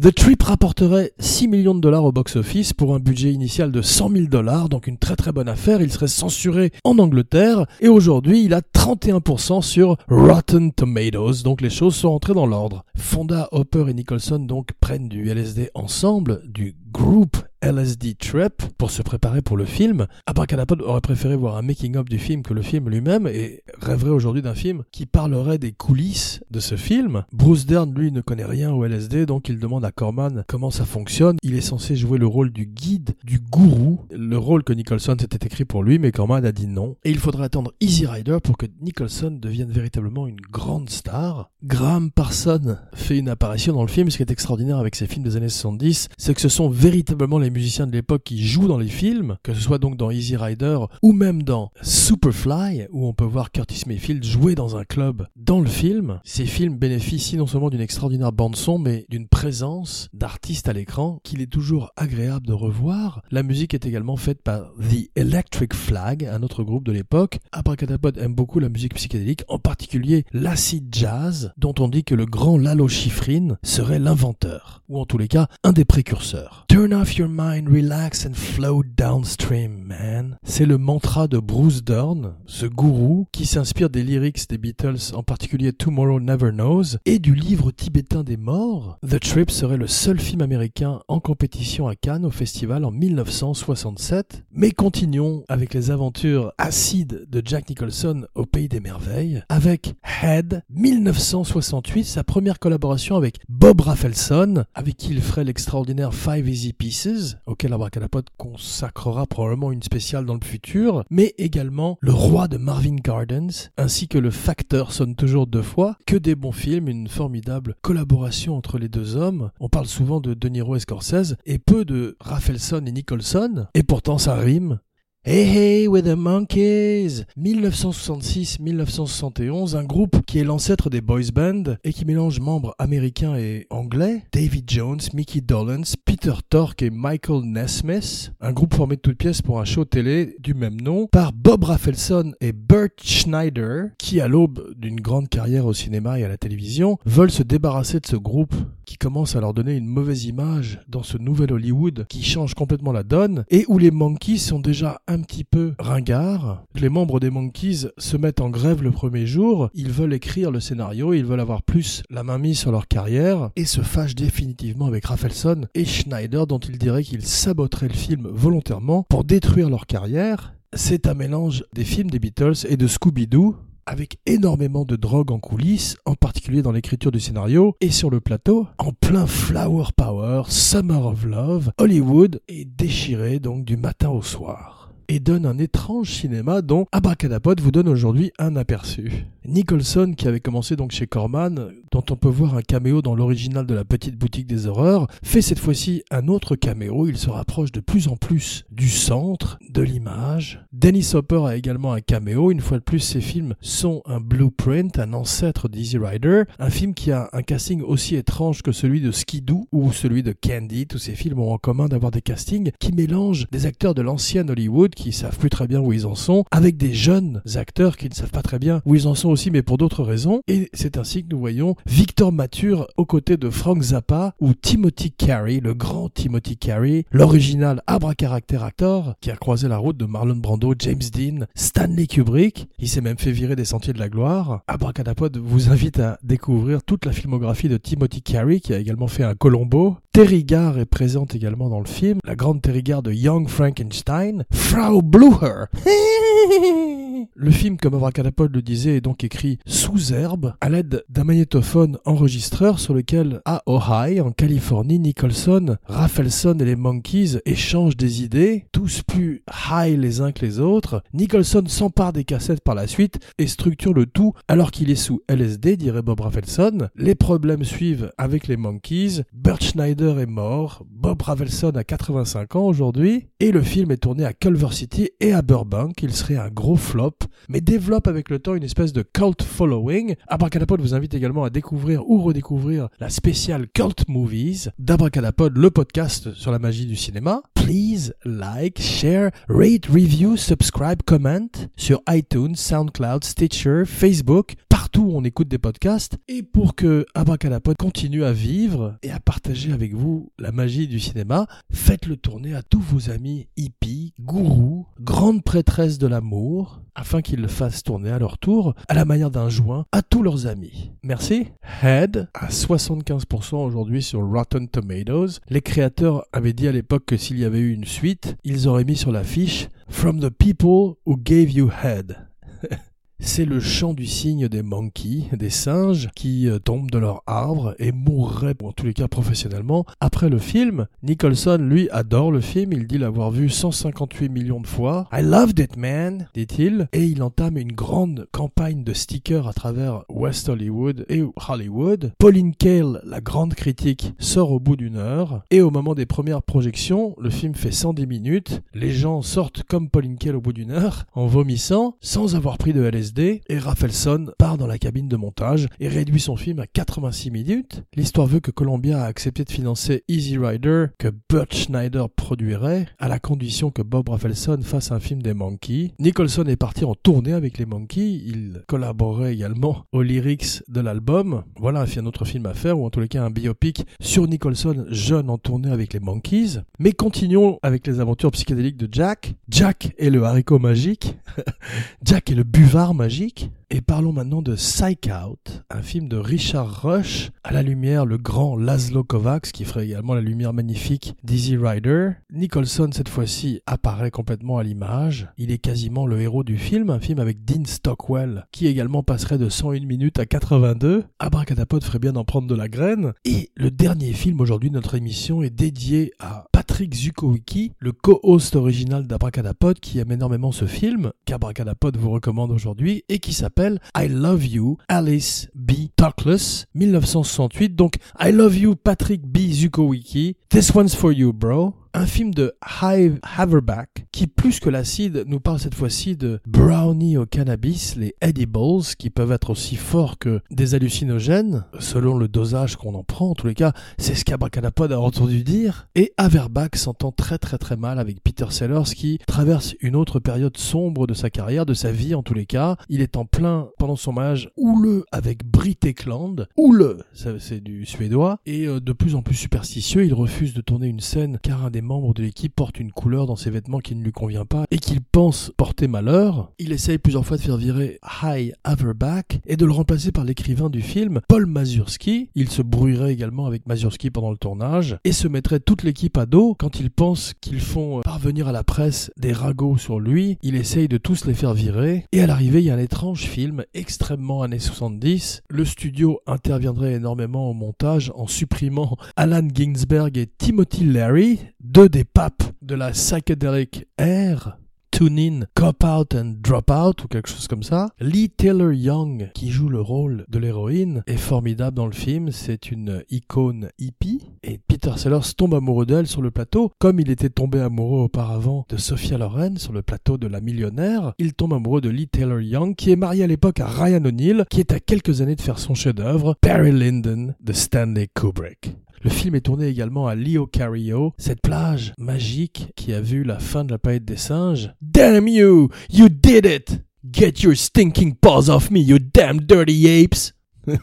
The 0.03 0.13
Trip 0.13 0.43
rapporterait 0.43 1.13
6 1.21 1.47
millions 1.47 1.77
de 1.77 1.81
dollars 1.81 2.05
au 2.05 2.11
box-office 2.11 2.73
pour 2.73 2.93
un 2.93 2.99
budget 2.99 3.33
initial 3.33 3.71
de 3.71 3.83
100 3.83 4.11
000 4.11 4.27
dollars, 4.27 4.69
donc 4.69 4.89
une 4.89 4.99
très 4.99 5.15
très 5.15 5.31
bonne 5.31 5.49
affaire. 5.49 5.81
Il 5.81 5.93
serait 5.93 6.09
censuré 6.09 6.73
en 6.83 6.99
Angleterre 6.99 7.67
et 7.79 7.87
aujourd'hui 7.87 8.43
il 8.43 8.53
a 8.53 8.63
31% 8.63 9.63
sur 9.63 9.97
Rotten 10.09 10.73
Tomatoes, 10.73 11.45
donc 11.45 11.61
les 11.61 11.71
choses 11.71 11.95
sont 11.95 12.09
entrées 12.09 12.35
dans 12.35 12.47
l'ordre. 12.47 12.85
Fonda, 12.97 13.49
Hopper 13.53 13.85
et 13.91 13.95
Nicholson 13.95 14.41
donc 14.41 14.71
prennent 14.81 15.09
du 15.09 15.31
LSD 15.31 15.71
ensemble, 15.75 16.43
du 16.49 16.75
group 16.91 17.37
LSD 17.63 18.17
Trip 18.17 18.63
pour 18.77 18.91
se 18.91 19.03
préparer 19.03 19.41
pour 19.41 19.57
le 19.57 19.65
film. 19.65 20.09
Abracadapod 20.27 20.83
aurait 20.83 21.01
préféré 21.01 21.37
voir 21.37 21.57
un 21.57 21.63
making-of 21.63 22.09
du 22.09 22.19
film 22.19 22.43
que 22.43 22.55
le 22.55 22.63
film 22.63 22.89
lui-même 22.89 23.29
et 23.29 23.63
rêverait 23.81 24.11
aujourd'hui 24.11 24.43
d'un 24.43 24.57
film 24.57 24.83
qui 24.91 25.07
parlerait 25.07 25.59
des 25.59 25.71
coulisses 25.71 26.41
de 26.51 26.59
ce 26.59 26.75
film. 26.75 27.25
Bruce 27.33 27.65
Dern, 27.65 27.95
lui, 27.95 28.11
ne 28.11 28.21
connaît 28.21 28.45
rien 28.45 28.73
au 28.73 28.85
LSD, 28.85 29.27
donc 29.27 29.49
il 29.49 29.61
demande 29.61 29.85
à 29.85 29.93
Corman 29.93 30.45
comment 30.49 30.73
ça 30.73 30.85
fonctionne. 30.85 31.37
Il 31.43 31.55
est 31.55 31.61
censé 31.61 31.95
jouer 31.95 32.19
le 32.19 32.27
rôle 32.27 32.51
du 32.51 32.67
guide, 32.67 33.15
du 33.23 33.39
gourou, 33.39 34.01
le 34.11 34.37
rôle 34.37 34.65
que 34.65 34.73
Nicholson 34.73 35.17
s'était 35.21 35.47
écrit 35.47 35.65
pour 35.65 35.85
lui, 35.85 36.01
mais 36.01 36.11
Corman 36.11 36.45
a 36.45 36.51
dit 36.51 36.67
non. 36.67 36.97
Et 37.05 37.11
il 37.11 37.19
faudrait 37.19 37.45
attendre 37.45 37.73
Easy 37.81 38.07
Rider 38.07 38.39
pour 38.43 38.59
que 38.59 38.67
Nicholson 38.81 39.39
devienne 39.41 39.71
véritablement 39.71 40.27
une 40.27 40.41
grande 40.41 40.91
star. 40.91 41.51
Graham 41.63 42.11
Parson 42.11 42.77
fait 42.93 43.19
une 43.19 43.29
apparition 43.29 43.73
dans 43.73 43.83
le 43.83 43.89
film. 43.89 44.11
Ce 44.11 44.17
qui 44.17 44.25
est 44.25 44.33
extraordinaire 44.33 44.79
avec 44.79 44.97
ces 44.97 45.07
films 45.07 45.23
des 45.23 45.37
années 45.37 45.49
70, 45.49 46.09
c'est 46.19 46.35
que 46.35 46.41
ce 46.41 46.49
sont 46.49 46.69
véritablement 46.69 47.39
les 47.39 47.52
musiciens 47.53 47.87
de 47.87 47.93
l'époque 47.93 48.23
qui 48.25 48.45
jouent 48.45 48.69
dans 48.69 48.79
les 48.79 48.89
films, 48.89 49.37
que 49.43 49.55
ce 49.55 49.61
soit 49.61 49.79
donc 49.79 49.97
dans 49.97 50.11
Easy 50.11 50.37
Rider 50.37 50.79
ou 51.03 51.13
même 51.13 51.43
dans 51.43 51.71
Superfly, 51.83 52.87
où 52.91 53.07
on 53.07 53.13
peut 53.13 53.25
voir 53.25 53.53
Curtis 53.53 53.83
Mayfield 53.87 54.25
jouer 54.25 54.55
dans 54.55 54.77
un 54.77 54.85
club 54.85 55.27
dans 55.37 55.61
le 55.61 55.69
film. 55.69 56.21
Ces 56.25 56.47
films 56.47 56.77
bénéficient 56.77 57.37
non 57.37 57.47
seulement 57.47 57.71
d'une 57.71 57.81
extraordinaire 57.81 58.33
bande 58.33 58.57
son, 58.57 58.79
mais 58.79 59.07
d'une 59.09 59.29
présence 59.29 60.09
d'artistes 60.13 60.69
à 60.69 60.73
l'écran 60.73 61.21
qu'il 61.23 61.41
est 61.41 61.47
toujours 61.47 61.91
agréable 61.97 62.47
de 62.47 62.53
revoir. 62.53 63.23
La 63.31 63.43
musique 63.43 63.75
est 63.75 63.87
également 63.87 64.17
faite 64.17 64.43
par 64.43 64.73
The 64.81 65.11
Electric 65.17 65.75
Flag, 65.75 66.25
un 66.25 66.43
autre 66.43 66.63
groupe 66.65 66.85
de 66.85 66.93
l'époque. 66.93 67.39
Abracadapod 67.53 68.19
aime 68.19 68.35
beaucoup 68.35 68.59
la 68.59 68.69
musique 68.69 68.95
psychédélique, 68.95 69.45
en 69.49 69.59
particulier 69.59 70.25
l'acid 70.33 70.89
jazz, 70.93 71.53
dont 71.57 71.75
on 71.79 71.89
dit 71.89 72.05
que 72.05 72.15
le 72.15 72.27
grand 72.27 72.59
Lalo 72.59 72.89
Schifrin 72.89 73.57
serait 73.63 73.99
l'inventeur, 73.99 74.83
ou 74.89 74.99
en 74.99 75.07
tous 75.07 75.19
les 75.19 75.29
cas 75.29 75.49
un 75.65 75.73
des 75.73 75.85
précurseurs. 75.85 76.65
Turn 76.69 76.93
off 76.95 77.17
your 77.17 77.29
relax 77.51 78.27
and 78.27 78.35
float 78.35 78.85
downstream, 78.97 79.85
man. 79.85 80.37
C'est 80.45 80.67
le 80.67 80.79
mantra 80.79 81.27
de 81.27 81.39
Bruce 81.39 81.83
Dern, 81.83 82.35
ce 82.47 82.67
gourou 82.67 83.27
qui 83.33 83.47
s'inspire 83.47 83.91
des 83.91 84.03
lyrics 84.03 84.49
des 84.49 84.59
Beatles, 84.59 85.15
en 85.15 85.23
particulier 85.23 85.73
Tomorrow 85.73 86.21
Never 86.21 86.53
Knows, 86.53 86.99
et 87.05 87.19
du 87.19 87.35
livre 87.35 87.71
tibétain 87.73 88.23
des 88.23 88.37
morts. 88.37 88.99
The 89.09 89.19
Trip 89.19 89.51
serait 89.51 89.77
le 89.77 89.87
seul 89.87 90.21
film 90.21 90.43
américain 90.43 91.01
en 91.09 91.21
compétition 91.21 91.89
à 91.89 91.97
Cannes 91.97 92.25
au 92.25 92.31
festival 92.31 92.85
en 92.85 92.91
1967. 92.91 94.45
Mais 94.53 94.71
continuons 94.71 95.45
avec 95.49 95.75
les 95.75 95.91
aventures 95.91 96.53
acides 96.59 97.27
de 97.29 97.43
Jack 97.45 97.69
Nicholson 97.69 98.27
au 98.35 98.47
Pays 98.47 98.69
des 98.69 98.81
Merveilles, 98.81 99.43
avec 99.49 99.95
Head, 100.23 100.63
1968, 100.71 102.05
sa 102.05 102.25
première 102.25 102.59
collaboration 102.59 103.17
avec 103.17 103.41
Bob 103.49 103.81
Rafelson, 103.81 104.65
avec 104.75 104.97
qui 104.97 105.11
il 105.11 105.21
ferait 105.21 105.45
l'extraordinaire 105.45 106.15
Five 106.15 106.49
Easy 106.49 106.73
Pieces, 106.73 107.32
auquel 107.47 107.73
Abracadapod 107.73 108.27
consacrera 108.37 109.27
probablement 109.27 109.73
une 109.73 109.83
spéciale 109.83 110.25
dans 110.25 110.35
le 110.35 110.45
futur, 110.45 111.05
mais 111.11 111.35
également 111.39 111.99
Le 112.01 112.13
Roi 112.13 112.49
de 112.49 112.57
Marvin 112.57 112.97
Gardens, 112.97 113.71
ainsi 113.77 114.09
que 114.09 114.19
Le 114.19 114.31
Facteur 114.31 114.93
sonne 114.93 115.15
toujours 115.15 115.47
deux 115.47 115.63
fois, 115.63 115.97
que 116.07 116.17
des 116.17 116.35
bons 116.35 116.53
films, 116.53 116.89
une 116.89 117.09
formidable 117.09 117.77
collaboration 117.83 118.57
entre 118.57 118.79
les 118.79 118.89
deux 118.89 119.17
hommes. 119.17 119.51
On 119.61 119.69
parle 119.69 119.87
souvent 119.87 120.21
de 120.21 120.35
De 120.35 120.49
Niro 120.49 120.77
et 120.77 120.81
Scorsese, 120.81 121.37
et 121.47 121.59
peu 121.59 121.85
de 121.85 122.17
Rafelson 122.21 122.85
et 122.87 122.93
Nicholson, 122.93 123.67
et 123.75 123.83
pourtant 123.83 124.19
ça 124.19 124.35
rime. 124.35 124.81
Hey 125.25 125.45
Hey 125.45 125.87
with 125.87 126.07
the 126.07 126.17
Monkeys 126.17 127.27
1966-1971, 127.39 129.77
un 129.77 129.85
groupe 129.85 130.27
qui 130.27 130.41
est 130.41 130.45
l'ancêtre 130.45 130.91
des 130.91 131.01
boys 131.01 131.31
band 131.33 131.77
et 131.85 131.93
qui 131.93 132.05
mélange 132.05 132.41
membres 132.41 132.75
américains 132.81 133.37
et 133.37 133.69
anglais, 133.71 134.25
David 134.33 134.69
Jones, 134.69 134.99
Mickey 135.15 135.41
Dolenz, 135.41 135.95
Peter 136.05 136.33
Tork 136.51 136.83
et 136.83 136.91
Michael 136.91 137.43
Nesmith, 137.45 138.33
un 138.41 138.51
groupe 138.51 138.75
formé 138.75 138.97
de 138.97 139.01
toutes 139.01 139.19
pièces 139.19 139.43
pour 139.43 139.61
un 139.61 139.65
show 139.65 139.85
télé 139.85 140.35
du 140.41 140.55
même 140.55 140.81
nom, 140.81 141.07
par 141.07 141.33
Bob 141.33 141.63
Rafelson 141.63 142.33
et 142.41 142.51
Bert 142.51 142.89
Schneider, 143.01 143.91
qui 143.99 144.21
à 144.21 144.27
l'aube 144.27 144.75
d'une 144.77 145.01
grande 145.01 145.29
carrière 145.29 145.67
au 145.67 145.73
cinéma 145.73 146.19
et 146.19 146.25
à 146.25 146.29
la 146.29 146.37
télévision, 146.37 146.99
veulent 147.07 147.31
se 147.31 147.45
débarrasser 147.45 148.01
de 148.01 148.07
ce 148.07 148.17
groupe 148.17 148.57
qui 148.85 148.97
commence 148.97 149.37
à 149.37 149.41
leur 149.41 149.55
donner 149.55 149.77
une 149.77 149.87
mauvaise 149.87 150.25
image 150.25 150.81
dans 150.89 151.03
ce 151.03 151.19
nouvel 151.19 151.53
Hollywood 151.53 152.07
qui 152.09 152.23
change 152.23 152.55
complètement 152.55 152.93
la 152.93 153.03
donne 153.03 153.45
et 153.51 153.65
où 153.69 153.79
les 153.79 153.91
Monkeys 153.91 154.39
sont 154.39 154.59
déjà 154.59 155.01
un 155.07 155.21
petit 155.21 155.45
peu 155.45 155.75
ringards. 155.79 156.65
Les 156.75 156.89
membres 156.89 157.21
des 157.21 157.31
Monkeys 157.31 157.89
se 157.99 158.17
mettent 158.17 158.41
en 158.41 158.51
grève 158.51 158.83
le 158.83 158.91
premier 158.91 159.27
jour, 159.27 159.71
ils 159.75 159.91
veulent 159.91 160.15
écrire 160.15 160.51
le 160.51 160.61
scénario, 160.61 161.13
ils 161.13 161.25
veulent 161.25 161.41
avoir 161.41 161.63
plus 161.63 162.03
la 162.11 162.23
main 162.23 162.39
mise 162.39 162.59
sur 162.59 162.73
leur 162.73 162.89
carrière 162.89 163.51
et 163.57 163.65
se 163.65 163.81
fâchent 163.81 164.15
définitivement 164.15 164.87
avec 164.87 165.07
Rafelson 165.07 165.67
et 165.75 165.85
Schneider 165.85 166.47
dont 166.47 166.59
ils 166.59 166.79
diraient 166.79 167.05
qu'ils 167.05 167.27
saboteraient 167.27 167.89
le 167.89 167.95
film 167.95 168.29
volontairement 168.29 169.05
pour 169.09 169.25
détruire 169.25 169.71
leur 169.71 169.87
carrière. 169.87 170.55
C'est 170.75 171.07
un 171.07 171.15
mélange 171.15 171.65
des 171.75 171.85
films 171.85 172.11
des 172.11 172.19
Beatles 172.19 172.67
et 172.67 172.79
de 172.79 172.87
Scooby-Doo, 172.87 173.57
avec 173.87 174.19
énormément 174.27 174.85
de 174.85 174.97
drogue 174.97 175.33
en 175.33 175.39
coulisses, 175.39 175.97
en 176.05 176.15
particulier 176.15 176.63
dans 176.63 176.73
l'écriture 176.73 177.13
du 177.13 177.21
scénario 177.21 177.77
et 177.81 177.91
sur 177.91 178.11
le 178.11 178.21
plateau, 178.21 178.67
en 178.79 178.93
plein 178.93 179.27
flower 179.27 179.87
power, 179.97 180.43
summer 180.49 181.07
of 181.07 181.25
love, 181.25 181.73
Hollywood 181.79 182.41
est 182.49 182.65
déchiré 182.65 183.39
donc 183.39 183.65
du 183.65 183.77
matin 183.77 184.11
au 184.11 184.23
soir 184.23 184.83
et 185.09 185.21
donne 185.21 185.45
un 185.45 185.59
étrange 185.59 186.11
cinéma 186.11 186.63
dont 186.63 186.87
Abracadapod 186.91 187.61
vous 187.61 187.71
donne 187.71 187.89
aujourd'hui 187.89 188.33
un 188.39 188.57
aperçu. 188.57 189.27
Nicholson, 189.45 190.15
qui 190.17 190.27
avait 190.27 190.41
commencé 190.41 190.75
donc 190.75 190.93
chez 190.93 191.07
Corman, 191.07 191.73
dont 191.91 192.05
on 192.11 192.17
peut 192.17 192.31
voir 192.31 192.57
un 192.57 192.63
caméo 192.63 193.03
dans 193.03 193.15
l'original 193.15 193.67
de 193.67 193.75
la 193.75 193.85
petite 193.85 194.17
boutique 194.17 194.47
des 194.47 194.67
horreurs, 194.67 195.09
fait 195.23 195.43
cette 195.43 195.59
fois-ci 195.59 196.03
un 196.11 196.29
autre 196.29 196.57
caméo. 196.57 197.09
Il 197.09 197.19
se 197.19 197.29
rapproche 197.29 197.73
de 197.73 197.81
plus 197.81 198.09
en 198.09 198.17
plus 198.17 198.65
du 198.71 198.89
centre, 198.89 199.59
de 199.69 199.83
l'image. 199.83 200.65
Dennis 200.83 201.13
Hopper 201.15 201.43
a 201.47 201.55
également 201.55 201.93
un 201.93 202.01
caméo. 202.01 202.51
Une 202.51 202.59
fois 202.59 202.77
de 202.77 202.83
plus, 202.83 202.99
ces 202.99 203.21
films 203.21 203.55
sont 203.61 204.03
un 204.05 204.19
blueprint, 204.19 204.99
un 204.99 205.13
ancêtre 205.13 205.69
d'Easy 205.69 205.97
Rider, 205.97 206.43
un 206.59 206.71
film 206.71 206.93
qui 206.93 207.13
a 207.13 207.31
un 207.33 207.43
casting 207.43 207.83
aussi 207.83 208.17
étrange 208.17 208.63
que 208.63 208.73
celui 208.73 209.01
de 209.01 209.13
Skidoo 209.13 209.69
ou 209.71 209.93
celui 209.93 210.25
de 210.25 210.33
Candy. 210.33 210.89
Tous 210.89 210.99
ces 210.99 211.15
films 211.15 211.39
ont 211.39 211.53
en 211.53 211.59
commun 211.59 211.87
d'avoir 211.87 212.11
des 212.11 212.21
castings 212.21 212.73
qui 212.81 212.91
mélangent 212.91 213.47
des 213.53 213.67
acteurs 213.67 213.95
de 213.95 214.03
l'ancienne 214.03 214.51
Hollywood 214.51 214.93
qui 214.97 215.13
savent 215.13 215.39
plus 215.39 215.51
très 215.51 215.69
bien 215.69 215.79
où 215.79 215.93
ils 215.93 216.05
en 216.05 216.17
sont, 216.17 216.45
avec 216.51 216.77
des 216.77 216.93
jeunes 216.93 217.43
acteurs 217.55 217.97
qui 217.97 218.09
ne 218.09 218.15
savent 218.15 218.33
pas 218.33 218.43
très 218.43 218.59
bien 218.59 218.83
où 218.85 218.97
ils 218.97 219.07
en 219.07 219.15
sont 219.15 219.29
aussi, 219.29 219.53
mais 219.53 219.63
pour 219.63 219.79
d'autres 219.79 220.03
raisons. 220.03 220.41
Et 220.49 220.69
c'est 220.75 220.99
ainsi 220.99 221.23
que 221.23 221.29
nous 221.31 221.39
voyons 221.39 221.77
Victor 221.87 222.33
Mature 222.33 222.89
aux 222.97 223.07
côtés 223.07 223.37
de 223.37 223.51
Frank 223.51 223.81
Zappa 223.81 224.35
ou 224.41 224.53
Timothy 224.53 225.13
Carey, 225.13 225.61
le 225.63 225.75
grand 225.75 226.09
Timothy 226.13 226.57
Carey, 226.57 227.05
l'original 227.13 227.85
abracadabra 227.87 228.67
actor 228.67 229.15
qui 229.21 229.31
a 229.31 229.37
croisé 229.37 229.69
la 229.69 229.77
route 229.77 229.97
de 229.97 230.07
Marlon 230.07 230.35
Brando, 230.35 230.72
James 230.79 231.03
Dean, 231.13 231.47
Stanley 231.55 232.07
Kubrick. 232.07 232.69
Il 232.79 232.89
s'est 232.89 233.01
même 233.01 233.19
fait 233.19 233.33
virer 233.33 233.57
des 233.57 233.65
sentiers 233.65 233.93
de 233.93 233.99
la 233.99 234.09
gloire. 234.09 234.63
Abracadapod 234.67 235.37
vous 235.39 235.71
invite 235.71 235.99
à 235.99 236.19
découvrir 236.23 236.83
toute 236.83 237.05
la 237.05 237.13
filmographie 237.13 237.69
de 237.69 237.77
Timothy 237.77 238.23
Carey 238.23 238.61
qui 238.61 238.73
a 238.75 238.79
également 238.79 239.09
fait 239.09 239.25
un 239.25 239.35
Colombo. 239.35 239.97
Terry 240.13 240.45
Garr 240.45 240.79
est 240.79 240.87
présente 240.87 241.35
également 241.35 241.69
dans 241.69 241.81
le 241.81 241.87
film, 241.87 242.19
la 242.25 242.37
grande 242.37 242.61
Terry 242.63 242.83
Garr 242.83 243.03
de 243.03 243.13
Young 243.13 243.49
Frankenstein. 243.49 244.45
Frau 244.53 245.03
Blucher 245.03 245.65
Le 247.35 247.51
film, 247.51 247.77
comme 247.77 247.95
Abracadapod 247.95 248.55
le 248.55 248.63
disait, 248.63 248.97
est 248.97 249.01
donc 249.01 249.25
écrit 249.25 249.59
sous 249.67 250.13
herbe 250.13 250.55
à 250.61 250.69
l'aide 250.69 251.05
d'un 251.09 251.25
magnétophone 251.25 251.99
enregistreur 252.05 252.79
sur 252.79 252.95
lequel, 252.95 253.41
à 253.45 253.63
Ohio, 253.67 254.27
en 254.27 254.31
Californie, 254.33 254.99
Nicholson, 254.99 255.77
Rafelson 255.87 256.57
et 256.61 256.65
les 256.65 256.77
Monkeys 256.77 257.41
échangent 257.45 257.97
des 257.97 258.23
idées, 258.23 258.67
tous 258.73 259.03
plus 259.03 259.43
high 259.71 259.99
les 259.99 260.21
uns 260.21 260.33
que 260.33 260.45
les 260.45 260.61
autres. 260.61 261.03
Nicholson 261.13 261.65
s'empare 261.67 262.13
des 262.13 262.25
cassettes 262.25 262.63
par 262.63 262.75
la 262.75 262.87
suite 262.87 263.19
et 263.39 263.47
structure 263.47 263.95
le 263.95 264.07
tout 264.07 264.33
alors 264.49 264.71
qu'il 264.71 264.91
est 264.91 264.95
sous 264.95 265.23
LSD, 265.29 265.77
dirait 265.77 266.03
Bob 266.03 266.21
Rafelson. 266.21 266.89
Les 266.97 267.15
problèmes 267.15 267.65
suivent 267.65 268.11
avec 268.19 268.47
les 268.47 268.57
Monkeys. 268.57 269.23
Bert 269.33 269.61
Schneider 269.61 270.19
est 270.19 270.27
mort, 270.27 270.85
Bob 270.91 271.23
Rafelson 271.23 271.71
a 271.71 271.85
85 271.85 272.57
ans 272.57 272.67
aujourd'hui, 272.67 273.29
et 273.41 273.53
le 273.53 273.63
film 273.63 273.91
est 273.91 273.99
tourné 273.99 274.25
à 274.25 274.33
Culver 274.33 274.73
City 274.73 275.11
et 275.21 275.33
à 275.33 275.43
Burbank. 275.43 276.03
Il 276.03 276.13
serait 276.13 276.37
un 276.37 276.49
gros 276.49 276.77
flop, 276.77 277.12
mais 277.49 277.61
développe 277.61 278.07
avec 278.07 278.31
le 278.31 278.39
temps 278.39 278.55
une 278.55 278.63
espèce 278.63 278.93
de 278.93 279.03
cult 279.03 279.43
following. 279.43 280.15
Abracadapod 280.29 280.81
vous 280.81 280.95
invite 280.95 281.15
également 281.15 281.45
à 281.45 281.51
découvrir 281.51 282.09
ou 282.09 282.23
redécouvrir 282.23 282.89
la 283.01 283.09
spéciale 283.09 283.67
Cult 283.69 284.09
Movies 284.09 284.71
d'Abracadapod, 284.79 285.57
le 285.57 285.71
podcast 285.71 286.33
sur 286.35 286.51
la 286.51 286.59
magie 286.59 286.87
du 286.87 286.97
cinéma. 286.97 287.43
Please 287.55 288.13
like, 288.25 288.81
share, 288.81 289.31
rate, 289.49 289.87
review, 289.87 290.37
subscribe, 290.37 291.03
comment 291.07 291.49
sur 291.77 292.01
iTunes, 292.09 292.57
SoundCloud, 292.57 293.25
Stitcher, 293.25 293.85
Facebook, 293.87 294.55
partout 294.93 295.09
où 295.09 295.17
on 295.17 295.25
écoute 295.25 295.49
des 295.49 295.57
podcasts. 295.57 296.19
Et 296.29 296.43
pour 296.43 296.75
que 296.75 297.07
Abracadapod 297.15 297.79
continue 297.79 298.25
à 298.25 298.33
vivre 298.33 298.99
et 299.03 299.11
à 299.11 299.21
partager 299.21 299.73
avec 299.73 299.95
vous 299.95 300.31
la 300.39 300.53
magie 300.53 300.87
du 300.87 301.01
cinéma, 301.01 301.47
faites-le 301.71 302.19
tourner 302.19 302.55
à 302.55 302.63
tous 302.63 302.81
vos 302.81 303.09
amis 303.09 303.49
hippies, 303.57 304.13
gourous, 304.21 304.87
grandes 305.01 305.43
prêtresses 305.43 305.97
de 305.97 306.07
l'amour, 306.07 306.83
afin 306.95 307.23
qu'ils 307.23 307.41
le 307.41 307.49
fassent 307.49 307.83
tourner 307.83 308.11
à 308.11 308.19
leur 308.19 308.37
tour, 308.37 308.75
à 308.87 308.93
la 308.93 309.07
manière 309.07 309.31
d'un 309.31 309.49
joint, 309.49 309.87
à 309.93 310.03
tous 310.03 310.23
leurs 310.23 310.47
amis. 310.47 310.91
Merci. 311.03 311.47
Head 311.83 312.29
à 312.35 312.49
75% 312.49 313.65
aujourd'hui 313.65 314.03
sur 314.03 314.21
Rotten 314.21 314.69
Tomatoes. 314.69 315.41
Les 315.49 315.63
créateurs 315.63 316.27
avaient 316.35 316.53
dit 316.53 316.69
à 316.69 316.73
l'époque 316.73 317.07
que 317.07 317.17
s'il 317.17 317.39
y 317.39 317.47
avait 317.47 317.61
eu 317.61 317.73
une 317.73 317.87
suite, 317.87 318.37
ils 318.45 318.69
auraient 318.69 318.85
mis 318.85 318.97
sur 318.97 319.11
l'affiche 319.11 319.71
From 319.89 320.21
the 320.21 320.31
people 320.31 320.99
who 321.07 321.17
gave 321.17 321.51
you 321.51 321.71
head. 321.71 322.17
C'est 323.25 323.45
le 323.45 323.61
chant 323.61 323.95
du 323.95 324.05
cygne 324.05 324.49
des 324.49 324.63
monkeys, 324.63 325.29
des 325.33 325.49
singes, 325.49 326.11
qui 326.17 326.49
euh, 326.49 326.59
tombent 326.59 326.91
de 326.91 326.99
leur 326.99 327.23
arbre 327.27 327.75
et 327.79 327.93
mourraient, 327.93 328.57
en 328.63 328.73
tous 328.73 328.85
les 328.85 328.93
cas 328.93 329.07
professionnellement, 329.07 329.87
après 330.01 330.29
le 330.29 330.39
film. 330.39 330.87
Nicholson, 331.05 331.59
lui, 331.61 331.89
adore 331.91 332.33
le 332.33 332.41
film, 332.41 332.73
il 332.73 332.87
dit 332.87 332.99
l'avoir 332.99 333.31
vu 333.31 333.49
158 333.49 334.29
millions 334.29 334.61
de 334.61 334.67
fois. 334.67 335.09
I 335.13 335.23
loved 335.23 335.61
it, 335.61 335.77
man, 335.77 336.29
dit-il, 336.35 336.89
et 336.93 337.05
il 337.05 337.23
entame 337.23 337.57
une 337.57 337.73
grande 337.73 338.27
campagne 338.33 338.83
de 338.83 338.93
stickers 338.93 339.47
à 339.47 339.53
travers 339.53 340.03
West 340.11 340.49
Hollywood 340.49 341.07
et 341.09 341.23
Hollywood. 341.49 342.13
Pauline 342.19 342.55
Kael, 342.55 343.01
la 343.05 343.21
grande 343.21 343.55
critique, 343.55 344.15
sort 344.19 344.51
au 344.51 344.59
bout 344.59 344.77
d'une 344.77 344.97
heure, 344.97 345.43
et 345.51 345.63
au 345.63 345.71
moment 345.71 345.95
des 345.95 346.07
premières 346.07 346.43
projections, 346.43 347.15
le 347.19 347.31
film 347.31 347.55
fait 347.55 347.73
110 347.73 348.07
minutes, 348.07 348.63
les 348.75 348.91
gens 348.91 349.23
sortent 349.23 349.63
comme 349.63 349.89
Pauline 349.89 350.19
Kael 350.19 350.35
au 350.35 350.41
bout 350.41 350.53
d'une 350.53 350.73
heure, 350.73 351.05
en 351.15 351.27
vomissant, 351.27 351.97
sans 352.01 352.35
avoir 352.35 352.59
pris 352.59 352.73
de 352.73 352.83
LSD 352.83 353.12
et 353.19 353.59
Rafelson 353.59 354.33
part 354.39 354.57
dans 354.57 354.67
la 354.67 354.79
cabine 354.79 355.09
de 355.09 355.17
montage 355.17 355.67
et 355.81 355.89
réduit 355.89 356.21
son 356.21 356.37
film 356.37 356.61
à 356.61 356.67
86 356.67 357.31
minutes. 357.31 357.83
L'histoire 357.95 358.27
veut 358.27 358.41
que 358.41 358.51
Columbia 358.51 359.03
a 359.03 359.07
accepté 359.07 359.45
de 359.45 359.51
financer 359.51 360.05
Easy 360.09 360.39
Rider, 360.39 360.87
que 360.99 361.09
Burt 361.29 361.53
Schneider 361.55 362.09
introduirait 362.23 362.87
à 362.99 363.09
la 363.09 363.19
condition 363.19 363.71
que 363.71 363.83
Bob 363.83 364.09
Rafelson 364.09 364.61
fasse 364.63 364.93
un 364.93 365.01
film 365.01 365.23
des 365.23 365.35
Monkeys. 365.35 365.93
Nicholson 365.99 366.45
est 366.45 366.57
parti 366.57 366.85
en 366.85 366.95
tournée 366.95 367.33
avec 367.33 367.59
les 367.59 367.67
Monkeys, 367.67 368.23
il 368.25 368.63
collaborait 368.69 369.35
également 369.35 369.85
aux 369.93 370.03
lyrics 370.03 370.63
de 370.69 370.81
l'album. 370.81 371.43
Voilà 371.59 371.85
un 371.97 372.07
autre 372.07 372.25
film 372.25 372.47
à 372.47 372.55
faire, 372.55 372.79
ou 372.79 372.87
en 372.87 372.91
tous 372.91 373.01
les 373.01 373.09
cas 373.09 373.25
un 373.25 373.31
biopic 373.31 373.85
sur 374.01 374.27
Nicholson 374.27 374.87
jeune 374.89 375.29
en 375.31 375.37
tournée 375.37 375.71
avec 375.71 375.93
les 375.93 376.01
Monkeys. 376.01 376.61
Mais 376.79 376.93
continuons 376.93 377.59
avec 377.63 377.87
les 377.87 378.01
aventures 378.01 378.31
psychédéliques 378.31 378.77
de 378.77 378.89
Jack. 378.91 379.35
Jack 379.49 379.93
est 379.99 380.11
le 380.11 380.23
haricot 380.23 380.59
magique. 380.59 381.17
Jack 382.05 382.31
est 382.31 382.35
le 382.35 382.45
buvard 382.45 382.92
magique. 382.95 383.51
Et 383.75 383.81
parlons 383.81 384.13
maintenant 384.13 384.43
de 384.43 384.55
Psych 384.55 385.09
Out, 385.09 385.65
un 385.71 385.81
film 385.81 386.07
de 386.07 386.19
Richard 386.19 386.83
Rush, 386.83 387.31
à 387.43 387.55
la 387.55 387.63
lumière 387.63 388.05
le 388.05 388.19
grand 388.19 388.55
Laszlo 388.55 389.03
Kovacs, 389.03 389.51
qui 389.51 389.65
ferait 389.65 389.87
également 389.87 390.13
la 390.13 390.21
lumière 390.21 390.53
magnifique 390.53 391.15
d'Easy 391.25 391.57
Rider. 391.57 392.11
Nicholson, 392.31 392.91
cette 392.93 393.09
fois-ci, 393.09 393.63
apparaît 393.65 394.11
complètement 394.11 394.59
à 394.59 394.63
l'image. 394.63 395.27
Il 395.39 395.51
est 395.51 395.57
quasiment 395.57 396.07
le 396.07 396.21
héros 396.21 396.45
du 396.45 396.59
film, 396.59 396.91
un 396.91 397.01
film 397.01 397.19
avec 397.19 397.47
Dean 397.47 397.65
Stockwell, 397.65 398.47
qui 398.53 398.67
également 398.67 399.03
passerait 399.03 399.39
de 399.39 399.49
101 399.49 399.87
minutes 399.87 400.19
à 400.19 400.27
82. 400.27 401.05
Abracadapod 401.19 401.83
ferait 401.83 401.99
bien 401.99 402.13
d'en 402.13 402.25
prendre 402.25 402.49
de 402.49 402.55
la 402.55 402.69
graine. 402.69 403.15
Et 403.25 403.53
le 403.57 403.71
dernier 403.71 404.13
film 404.13 404.43
aujourd'hui 404.43 404.69
de 404.69 404.75
notre 404.75 404.97
émission 404.97 405.43
est 405.43 405.49
dédié 405.49 406.13
à 406.19 406.45
Patrick 406.53 406.95
Zukowicki, 406.95 407.73
le 407.79 407.93
co-host 407.93 408.55
original 408.55 409.07
d'Abracadapod, 409.07 409.81
qui 409.81 409.99
aime 409.99 410.13
énormément 410.13 410.53
ce 410.53 410.67
film, 410.67 411.13
qu'Abracadapod 411.25 411.97
vous 411.97 412.11
recommande 412.11 412.53
aujourd'hui, 412.53 413.05
et 413.09 413.19
qui 413.19 413.33
s'appelle 413.33 413.62
I 413.95 414.09
Love 414.09 414.45
You, 414.45 414.79
Alice 414.89 415.49
B. 415.55 415.91
Talkless, 415.97 416.67
1968. 416.75 417.77
Donc, 417.77 417.97
I 418.19 418.31
Love 418.31 418.57
You, 418.57 418.77
Patrick 418.77 419.21
B. 419.31 419.53
Zukowicki. 419.53 420.37
This 420.51 420.75
one's 420.75 420.95
for 420.95 421.13
you, 421.13 421.33
bro 421.33 421.82
un 421.95 422.07
film 422.07 422.33
de 422.33 422.53
Hive 422.83 423.19
Haverback 423.37 424.07
qui, 424.13 424.27
plus 424.27 424.61
que 424.61 424.71
l'acide, 424.71 425.25
nous 425.27 425.41
parle 425.41 425.59
cette 425.59 425.75
fois-ci 425.75 426.17
de 426.17 426.41
brownie 426.47 427.17
au 427.17 427.27
cannabis, 427.27 427.97
les 427.97 428.15
edibles, 428.21 428.83
qui 428.99 429.11
peuvent 429.11 429.33
être 429.33 429.51
aussi 429.51 429.77
forts 429.77 430.19
que 430.19 430.41
des 430.51 430.75
hallucinogènes, 430.75 431.65
selon 431.79 432.17
le 432.17 432.29
dosage 432.29 432.77
qu'on 432.77 432.95
en 432.95 433.05
prend. 433.05 433.31
En 433.31 433.35
tous 433.35 433.47
les 433.47 433.55
cas, 433.55 433.73
c'est 433.99 434.15
ce 434.15 434.25
qu'Abracadapod 434.25 434.93
a 434.93 435.01
entendu 435.01 435.43
dire. 435.43 435.89
Et 435.95 436.13
Haverback 436.17 436.77
s'entend 436.77 437.13
très 437.13 437.39
très 437.39 437.59
très 437.59 437.77
mal 437.77 437.99
avec 437.99 438.23
Peter 438.23 438.47
Sellers 438.51 438.95
qui 438.95 439.19
traverse 439.27 439.75
une 439.81 439.97
autre 439.97 440.19
période 440.19 440.57
sombre 440.57 441.07
de 441.07 441.15
sa 441.15 441.31
carrière, 441.31 441.67
de 441.67 441.75
sa 441.75 441.93
vie 441.93 442.15
en 442.15 442.23
tous 442.23 442.35
les 442.35 442.47
cas. 442.47 442.77
Il 442.89 443.01
est 443.01 443.17
en 443.17 443.25
plein, 443.25 443.69
pendant 443.79 443.97
son 443.97 444.13
mariage, 444.13 444.51
houleux 444.57 445.05
avec 445.13 445.45
Britt 445.45 445.85
Ekland. 445.85 446.47
Houleux, 446.57 446.99
c'est 447.13 447.63
du 447.63 447.85
suédois. 447.85 448.39
Et 448.47 448.67
euh, 448.67 448.81
de 448.81 448.93
plus 448.93 449.15
en 449.15 449.23
plus 449.23 449.35
superstitieux, 449.35 450.05
il 450.05 450.15
refuse 450.15 450.55
de 450.55 450.61
tourner 450.61 450.87
une 450.87 451.01
scène 451.01 451.39
car 451.43 451.65
un 451.65 451.71
des 451.71 451.82
membres 451.83 452.15
de 452.15 452.23
l'équipe 452.23 452.55
porte 452.55 452.81
une 452.81 452.93
couleur 452.93 453.27
dans 453.27 453.37
ses 453.37 453.51
vêtements 453.51 453.81
qui 453.81 453.95
ne 453.95 454.03
lui 454.03 454.13
convient 454.13 454.47
pas 454.47 454.65
et 454.71 454.79
qu'il 454.79 455.01
pense 455.01 455.53
porter 455.57 455.89
malheur. 455.89 456.53
Il 456.59 456.73
essaye 456.73 456.99
plusieurs 456.99 457.27
fois 457.27 457.37
de 457.37 457.43
faire 457.43 457.57
virer 457.57 457.99
High 458.23 458.55
Haverback 458.65 459.41
et 459.47 459.57
de 459.57 459.67
le 459.67 459.73
remplacer 459.73 460.13
par 460.13 460.25
l'écrivain 460.25 460.71
du 460.71 460.83
film, 460.83 461.21
Paul 461.29 461.47
Mazurski. 461.47 462.31
Il 462.35 462.49
se 462.49 462.63
brouillerait 462.63 463.13
également 463.13 463.47
avec 463.47 463.67
Mazurski 463.67 464.11
pendant 464.11 464.31
le 464.31 464.37
tournage 464.37 464.97
et 465.05 465.13
se 465.13 465.29
mettrait 465.29 465.61
toute 465.61 465.83
l'équipe 465.83 466.17
à 466.17 466.27
dos 466.27 466.55
quand 466.59 466.81
il 466.81 466.91
pense 466.91 467.35
qu'ils 467.41 467.61
font 467.61 468.01
parvenir 468.03 468.49
à 468.49 468.53
la 468.53 468.65
presse 468.65 469.11
des 469.17 469.33
ragots 469.33 469.77
sur 469.77 470.01
lui. 470.01 470.39
Il 470.43 470.55
essaye 470.55 470.89
de 470.89 470.99
tous 470.99 471.27
les 471.27 471.35
faire 471.35 471.55
virer 471.55 472.07
et 472.13 472.23
à 472.23 472.27
l'arrivée 472.27 472.61
il 472.61 472.67
y 472.67 472.71
a 472.71 472.75
un 472.75 472.79
étrange 472.79 473.23
film 473.23 473.65
extrêmement 473.75 474.43
années 474.43 474.59
70. 474.59 475.43
Le 475.49 475.65
studio 475.65 476.21
interviendrait 476.27 476.95
énormément 476.95 477.51
au 477.51 477.55
montage 477.55 478.13
en 478.15 478.27
supprimant 478.27 478.97
Alan 479.17 479.47
Ginsberg 479.53 480.17
et 480.19 480.27
Timothy 480.27 480.85
Leary, 480.85 481.41
deux 481.73 481.89
des 481.89 482.05
papes 482.05 482.43
de 482.61 482.75
la 482.75 482.91
psychedelic 482.91 483.87
air, 483.97 484.59
Tune 484.91 485.19
In, 485.19 485.41
Cop 485.55 485.83
Out 485.83 486.15
and 486.15 486.35
Drop 486.43 486.71
Out 486.71 487.05
ou 487.05 487.09
quelque 487.09 487.31
chose 487.31 487.49
comme 487.49 487.63
ça. 487.63 487.89
Lee 487.99 488.29
Taylor 488.29 488.75
Young, 488.75 489.31
qui 489.33 489.49
joue 489.49 489.71
le 489.71 489.81
rôle 489.81 490.27
de 490.29 490.39
l'héroïne, 490.39 491.03
est 491.07 491.17
formidable 491.17 491.75
dans 491.75 491.87
le 491.87 491.93
film. 491.93 492.31
C'est 492.31 492.71
une 492.71 493.03
icône 493.09 493.71
hippie. 493.79 494.21
Et 494.43 494.59
Peter 494.59 494.93
Sellers 494.99 495.33
tombe 495.35 495.55
amoureux 495.55 495.87
d'elle 495.87 496.07
sur 496.07 496.21
le 496.21 496.31
plateau. 496.31 496.73
Comme 496.79 497.01
il 497.01 497.11
était 497.11 497.31
tombé 497.31 497.61
amoureux 497.61 498.03
auparavant 498.03 498.67
de 498.69 498.77
Sophia 498.77 499.17
Loren 499.17 499.57
sur 499.57 499.73
le 499.73 499.81
plateau 499.81 500.19
de 500.19 500.27
La 500.27 500.43
Millionnaire, 500.43 501.15
il 501.17 501.33
tombe 501.33 501.55
amoureux 501.55 501.81
de 501.81 501.89
Lee 501.89 502.07
Taylor 502.07 502.43
Young, 502.43 502.75
qui 502.75 502.91
est 502.91 502.97
marié 502.97 503.25
à 503.25 503.29
l'époque 503.29 503.61
à 503.61 503.67
Ryan 503.67 504.05
O'Neill, 504.05 504.45
qui 504.51 504.61
est 504.61 504.73
à 504.73 504.79
quelques 504.79 505.23
années 505.23 505.37
de 505.37 505.41
faire 505.41 505.59
son 505.59 505.73
chef-d'œuvre, 505.73 506.37
Barry 506.43 506.71
Lyndon 506.71 507.33
de 507.41 507.53
Stanley 507.55 508.09
Kubrick. 508.15 508.77
Le 509.03 509.11
film 509.11 509.35
est 509.35 509.41
tourné 509.41 509.67
également 509.67 510.07
à 510.07 510.15
Leo 510.15 510.47
Cario, 510.47 511.13
cette 511.19 511.43
plage 511.43 511.93
magique 511.99 512.69
qui 512.77 512.93
a 512.93 513.01
vu 513.01 513.25
la 513.25 513.41
fin 513.41 513.65
de 513.65 513.73
la 513.73 513.79
palette 513.79 514.05
des 514.05 514.17
singes. 514.17 514.73
Damn 514.81 515.27
you! 515.27 515.71
You 515.91 516.09
did 516.09 516.47
it! 516.47 516.85
Get 517.11 517.43
your 517.43 517.57
stinking 517.57 518.15
paws 518.15 518.49
off 518.49 518.71
me, 518.71 518.79
you 518.79 519.01
damn 519.01 519.41
dirty 519.41 519.89
apes! 519.89 520.35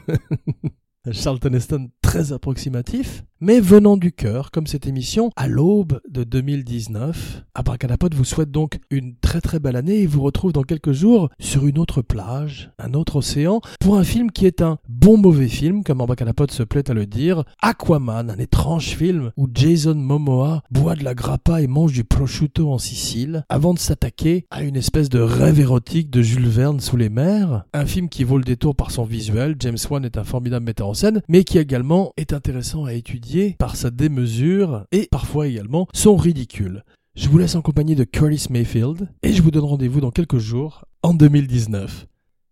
Charlton 1.14 1.54
Heston 1.54 1.92
très 2.02 2.34
approximatif, 2.34 3.24
mais 3.42 3.62
venant 3.62 3.96
du 3.96 4.12
cœur, 4.12 4.52
comme 4.52 4.68
cette 4.68 4.86
émission, 4.86 5.32
à 5.38 5.48
l'aube 5.48 6.02
de 6.10 6.24
2019. 6.24 7.44
Abracadapod 7.56 8.14
vous 8.14 8.26
souhaite 8.26 8.52
donc 8.52 8.80
une 8.90 9.16
très 9.16 9.40
très 9.40 9.60
belle 9.60 9.78
année 9.78 10.02
et 10.02 10.08
vous 10.08 10.22
retrouve 10.22 10.52
dans 10.52 10.64
quelques 10.64 10.92
jours 10.92 11.30
sur 11.40 11.66
une 11.66 11.80
autre 11.80 12.02
plage, 12.02 12.72
un 12.80 12.94
autre 12.94 13.18
océan, 13.18 13.62
pour 13.80 13.98
un 13.98 14.04
film 14.04 14.32
qui 14.32 14.46
est 14.46 14.62
un 14.62 14.78
bon 14.90 15.18
mauvais 15.18 15.48
film, 15.48 15.84
comme 15.84 16.02
Abracadapod 16.02 16.52
se 16.52 16.64
plaît 16.64 16.90
à 16.90 16.94
le 16.94 17.06
dire, 17.06 17.44
Aquaman, 17.62 18.30
un 18.30 18.38
étrange 18.38 18.90
film 18.90 19.32
où 19.38 19.48
Jason 19.54 19.96
Momoa 19.96 20.64
boit 20.70 20.96
de 20.96 21.06
la 21.06 21.14
grappa 21.14 21.62
et 21.62 21.68
mange 21.68 21.94
du 21.94 22.04
prosciutto 22.04 22.70
en 22.70 22.78
Sicile, 22.78 23.46
avant 23.48 23.74
de 23.74 23.80
s'attaquer 23.80 24.48
à 24.52 24.64
une 24.64 24.76
espèce 24.76 25.08
de 25.08 25.20
rêve 25.20 25.62
érotique 25.62 26.10
de 26.10 26.22
Jules 26.22 26.48
Verne 26.48 26.82
sous 26.82 26.98
les 26.98 27.10
mers. 27.10 27.64
Un 27.74 27.86
film 27.86 28.10
qui 28.10 28.26
vaut 28.26 28.38
le 28.38 28.44
détour 28.44 28.76
par 28.76 28.92
son 28.92 29.06
visuel, 29.06 29.56
James 29.60 29.78
Wan 29.90 30.04
est 30.04 30.18
un 30.18 30.24
formidable 30.26 30.66
metteur 30.66 30.90
en 30.90 30.94
scène, 30.94 31.22
mais 31.30 31.46
qui 31.46 31.58
également 31.58 32.12
est 32.18 32.34
intéressant 32.34 32.84
à 32.84 32.94
étudier 32.94 33.29
par 33.58 33.76
sa 33.76 33.92
démesure 33.92 34.86
et 34.92 35.08
parfois 35.12 35.48
également 35.48 35.88
son 35.94 36.16
ridicule. 36.16 36.84
Je 37.16 37.30
vous 37.30 37.38
laisse 37.38 37.56
en 37.56 37.62
compagnie 37.62 37.96
de 37.96 38.04
Curtis 38.04 38.48
Mayfield 38.50 39.10
et 39.24 39.34
je 39.34 39.42
vous 39.42 39.52
donne 39.52 39.66
rendez-vous 39.66 40.02
dans 40.02 40.12
quelques 40.12 40.38
jours 40.38 40.86
en 41.04 41.14
2019. 41.14 42.08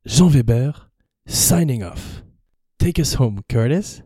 Jean 0.05 0.27
Weber, 0.27 0.89
signing 1.25 1.83
off. 1.83 2.23
Take 2.77 3.01
us 3.01 3.19
home, 3.19 3.41
Curtis. 3.47 4.01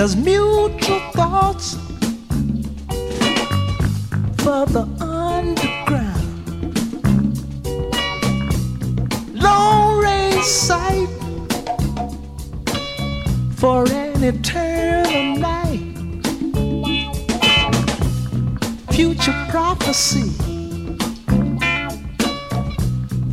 There's 0.00 0.16
mutual 0.16 0.98
thoughts 1.12 1.74
for 4.38 4.64
the 4.64 4.88
underground. 4.98 6.24
Long 9.34 10.02
range 10.02 10.42
sight 10.42 11.06
for 13.56 13.84
an 13.92 14.24
eternal 14.24 15.36
night 15.36 15.92
future 18.92 19.46
prophecy 19.50 20.30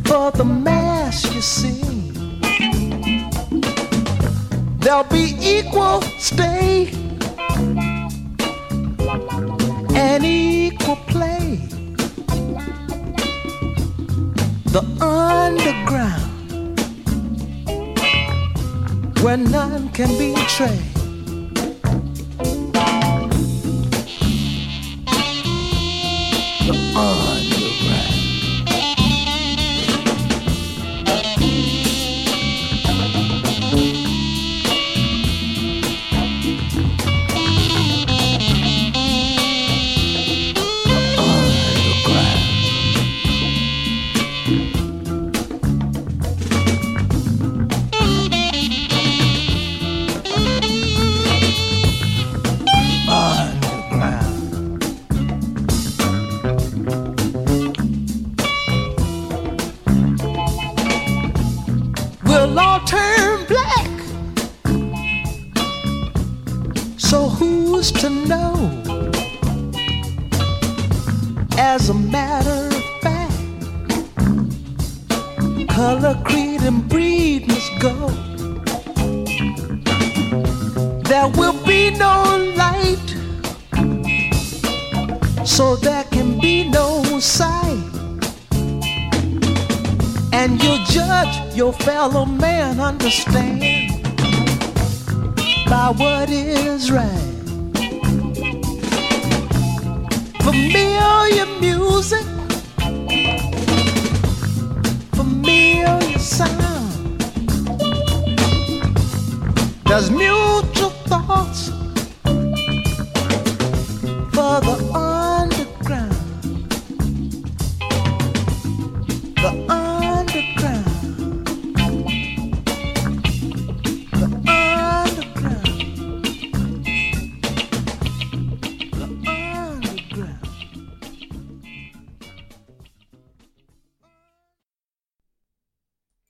for 0.04 0.30
the 0.32 0.44
mass 0.44 1.34
you 1.34 1.40
see. 1.40 1.97
There'll 4.88 5.04
be 5.04 5.36
equal 5.38 6.00
stay 6.18 6.88
and 9.94 10.24
equal 10.24 10.96
play. 10.96 11.60
The 14.72 14.82
underground 14.98 16.80
where 19.20 19.36
none 19.36 19.90
can 19.90 20.08
betray. 20.16 20.80
As 20.80 20.97
time. 97.08 97.37